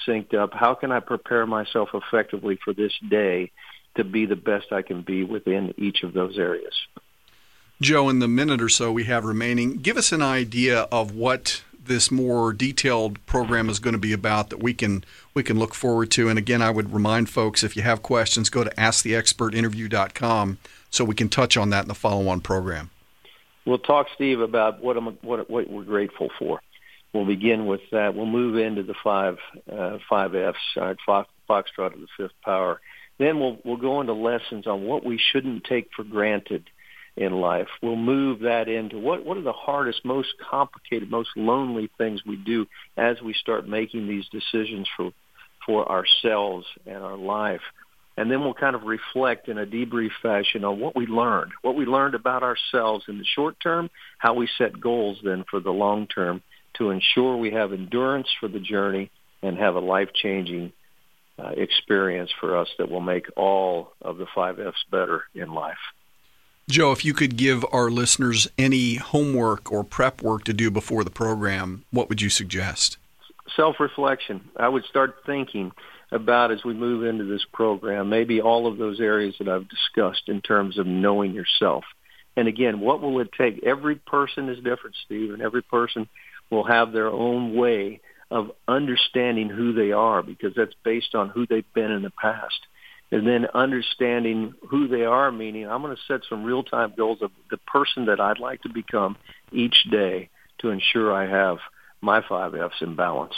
synced 0.07 0.35
up? 0.35 0.53
How 0.53 0.75
can 0.75 0.93
I 0.93 1.01
prepare 1.01 1.47
myself 1.47 1.91
effectively 1.95 2.59
for 2.65 2.73
this 2.73 2.93
day? 3.09 3.51
to 3.97 4.05
be 4.05 4.27
the 4.27 4.37
best 4.37 4.73
I 4.73 4.83
can 4.83 5.03
be 5.03 5.25
within 5.25 5.75
each 5.77 6.03
of 6.03 6.13
those 6.13 6.39
areas. 6.39 6.75
Joe, 7.81 8.09
in 8.09 8.21
the 8.21 8.29
minute 8.29 8.63
or 8.63 8.69
so 8.69 8.93
we 8.93 9.05
have 9.05 9.25
remaining, 9.25 9.77
give 9.77 9.97
us 9.97 10.13
an 10.13 10.23
idea 10.23 10.83
of 10.93 11.15
what 11.15 11.63
this 11.85 12.11
more 12.11 12.53
detailed 12.53 13.25
program 13.27 13.69
is 13.69 13.79
going 13.79 13.93
to 13.93 13.99
be 13.99 14.13
about 14.13 14.51
that 14.51 14.63
we 14.63 14.75
can 14.75 15.05
we 15.35 15.43
can 15.43 15.59
look 15.59 15.75
forward 15.75 16.11
to. 16.13 16.29
And 16.29 16.39
again, 16.39 16.63
I 16.63 16.71
would 16.71 16.93
remind 16.93 17.29
folks 17.31 17.63
if 17.63 17.77
you 17.77 17.83
have 17.83 18.03
questions, 18.03 18.51
go 18.51 18.65
to 18.65 18.71
asktheexpertinterview.com 18.71 20.59
so 20.91 21.05
we 21.05 21.15
can 21.15 21.29
touch 21.29 21.57
on 21.57 21.71
that 21.71 21.83
in 21.83 21.89
the 21.89 21.95
follow-on 21.95 22.41
program. 22.41 22.91
We'll 23.65 23.79
talk, 23.79 24.09
Steve, 24.15 24.41
about 24.41 24.83
what, 24.83 25.01
what, 25.23 25.49
what 25.49 25.71
we're 25.71 25.85
grateful 25.85 26.31
for. 26.39 26.61
We'll 27.13 27.25
begin 27.25 27.67
with 27.67 27.81
that. 27.93 28.15
We'll 28.15 28.27
move 28.27 28.57
into 28.57 28.83
the 28.83 28.95
five 29.03 29.39
uh, 29.71 29.99
five 30.09 30.35
Fs, 30.35 30.59
right, 30.77 30.97
Foxtrot 31.49 31.95
of 31.95 32.01
the 32.01 32.09
fifth 32.17 32.33
power 32.45 32.81
then 33.23 33.39
we'll 33.39 33.59
we'll 33.65 33.77
go 33.77 34.01
into 34.01 34.13
lessons 34.13 34.67
on 34.67 34.85
what 34.85 35.05
we 35.05 35.19
shouldn't 35.19 35.65
take 35.65 35.91
for 35.95 36.05
granted 36.05 36.69
in 37.17 37.33
life. 37.33 37.69
We'll 37.83 37.97
move 37.97 38.41
that 38.41 38.69
into 38.69 38.99
what 38.99 39.25
what 39.25 39.37
are 39.37 39.43
the 39.43 39.53
hardest, 39.53 40.05
most 40.05 40.35
complicated, 40.51 41.11
most 41.11 41.31
lonely 41.37 41.91
things 41.99 42.25
we 42.25 42.37
do 42.37 42.67
as 42.97 43.21
we 43.21 43.35
start 43.35 43.69
making 43.69 44.09
these 44.09 44.27
decisions 44.29 44.89
for 44.97 45.13
for 45.67 45.91
ourselves 45.91 46.67
and 46.87 46.99
our 46.99 47.17
life. 47.17 47.61
And 48.17 48.31
then 48.31 48.41
we'll 48.43 48.55
kind 48.55 48.77
of 48.77 48.83
reflect 48.83 49.49
in 49.49 49.57
a 49.59 49.65
debrief 49.65 50.11
fashion 50.21 50.65
on 50.65 50.79
what 50.79 50.95
we 50.95 51.07
learned, 51.07 51.53
what 51.63 51.77
we 51.77 51.87
learned 51.87 52.15
about 52.15 52.43
ourselves 52.43 53.05
in 53.09 53.19
the 53.19 53.25
short 53.25 53.57
term, 53.61 53.89
how 54.19 54.35
we 54.35 54.49
set 54.59 54.79
goals 54.79 55.19
then 55.25 55.45
for 55.51 55.61
the 55.61 55.71
long 55.71 56.07
term 56.07 56.43
to 56.75 56.91
ensure 56.91 57.37
we 57.37 57.53
have 57.53 57.73
endurance 57.73 58.29
for 58.39 58.49
the 58.49 58.61
journey 58.61 59.11
and 59.43 59.59
have 59.59 59.77
a 59.77 59.81
life-changing 59.81 60.73
uh, 61.39 61.49
experience 61.57 62.31
for 62.39 62.57
us 62.57 62.69
that 62.79 62.91
will 62.91 63.01
make 63.01 63.27
all 63.37 63.93
of 64.03 64.19
the 64.19 64.27
five 64.35 64.61
F's 64.61 64.85
better 64.91 65.25
in 65.35 65.53
life. 65.53 65.79
Joe, 66.71 66.93
if 66.93 67.05
you 67.05 67.13
could 67.13 67.37
give 67.37 67.65
our 67.73 67.91
listeners 67.91 68.49
any 68.57 68.95
homework 68.95 69.71
or 69.71 69.85
prep 69.85 70.23
work 70.23 70.45
to 70.45 70.53
do 70.53 70.71
before 70.71 71.05
the 71.05 71.11
program, 71.11 71.85
what 71.91 72.09
would 72.09 72.23
you 72.23 72.31
suggest? 72.31 72.97
Self 73.57 73.81
reflection. 73.81 74.49
I 74.57 74.69
would 74.69 74.85
start 74.85 75.17
thinking 75.27 75.73
about 76.13 76.53
as 76.53 76.65
we 76.65 76.75
move 76.75 77.05
into 77.05 77.25
this 77.25 77.45
program, 77.53 78.09
maybe 78.09 78.41
all 78.41 78.67
of 78.67 78.79
those 78.79 79.01
areas 79.01 79.35
that 79.39 79.49
I've 79.49 79.69
discussed 79.69 80.29
in 80.29 80.41
terms 80.41 80.79
of 80.79 80.87
knowing 80.87 81.33
yourself. 81.33 81.85
And 82.37 82.49
again, 82.49 82.81
what 82.81 83.01
will 83.01 83.21
it 83.21 83.31
take? 83.37 83.63
Every 83.65 83.97
person 83.97 84.49
is 84.49 84.63
different, 84.63 84.97
Steve, 85.05 85.33
and 85.33 85.43
every 85.43 85.63
person 85.63 86.09
will 86.51 86.65
have 86.65 86.93
their 86.93 87.09
own 87.09 87.55
way 87.55 88.01
of 88.31 88.53
understanding 88.67 89.49
who 89.49 89.73
they 89.73 89.93
are 89.93 90.23
because 90.23 90.55
that's 90.55 90.75
based 90.85 91.15
on 91.15 91.29
who 91.29 91.47
they've 91.47 91.75
been 91.75 91.91
in 91.91 92.03
the 92.03 92.11
past. 92.11 92.61
And 93.13 93.27
then 93.27 93.47
understanding 93.53 94.55
who 94.69 94.89
they 94.89 95.05
are, 95.05 95.31
meaning 95.31 95.69
I'm 95.69 95.83
going 95.83 95.95
to 95.95 96.03
set 96.09 96.23
some 96.29 96.45
real-time 96.45 96.95
goals 96.97 97.21
of 97.21 97.31
the 97.51 97.59
person 97.59 98.07
that 98.07 98.19
I'd 98.19 98.39
like 98.39 98.63
to 98.63 98.71
become 98.71 99.17
each 99.53 99.85
day 99.91 100.31
to 100.59 100.71
ensure 100.71 101.13
I 101.13 101.27
have 101.27 101.59
my 102.01 102.23
five 102.27 102.55
F's 102.55 102.81
in 102.81 102.97
balance. 102.97 103.35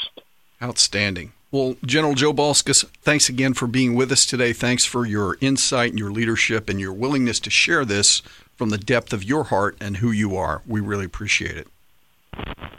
Outstanding. 0.63 1.33
Well, 1.51 1.77
General 1.85 2.15
Joe 2.15 2.33
Balskus, 2.33 2.85
thanks 3.03 3.29
again 3.29 3.53
for 3.53 3.67
being 3.67 3.95
with 3.95 4.11
us 4.13 4.25
today. 4.25 4.53
Thanks 4.53 4.85
for 4.85 5.05
your 5.05 5.37
insight 5.41 5.91
and 5.91 5.99
your 5.99 6.11
leadership 6.13 6.69
and 6.69 6.81
your 6.81 6.93
willingness 6.93 7.41
to 7.41 7.51
share 7.51 7.85
this 7.85 8.23
from 8.57 8.71
the 8.71 8.79
depth 8.79 9.13
of 9.13 9.25
your 9.25 9.45
heart 9.45 9.77
and 9.81 9.97
who 9.97 10.13
you 10.13 10.37
are. 10.37 10.63
We 10.67 10.81
really 10.81 11.05
appreciate 11.05 11.57
it. 11.57 11.69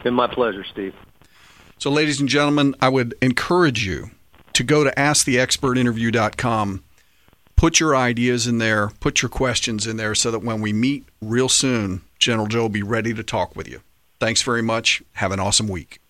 Been 0.02 0.14
my 0.14 0.26
pleasure, 0.26 0.64
Steve. 0.72 0.94
So, 1.78 1.90
ladies 1.90 2.20
and 2.20 2.28
gentlemen, 2.28 2.74
I 2.80 2.88
would 2.88 3.14
encourage 3.20 3.86
you 3.86 4.10
to 4.54 4.64
go 4.64 4.84
to 4.84 4.90
asktheexpertinterview.com. 4.92 6.82
Put 7.56 7.80
your 7.80 7.96
ideas 7.96 8.46
in 8.46 8.58
there, 8.58 8.90
put 9.00 9.22
your 9.22 9.30
questions 9.30 9.86
in 9.86 9.96
there 9.96 10.14
so 10.14 10.30
that 10.30 10.40
when 10.40 10.60
we 10.60 10.74
meet 10.74 11.06
real 11.22 11.48
soon, 11.48 12.02
General 12.18 12.46
Joe 12.46 12.60
will 12.62 12.68
be 12.68 12.82
ready 12.82 13.14
to 13.14 13.22
talk 13.22 13.56
with 13.56 13.66
you. 13.66 13.80
Thanks 14.20 14.42
very 14.42 14.62
much. 14.62 15.02
Have 15.14 15.32
an 15.32 15.40
awesome 15.40 15.68
week. 15.68 16.00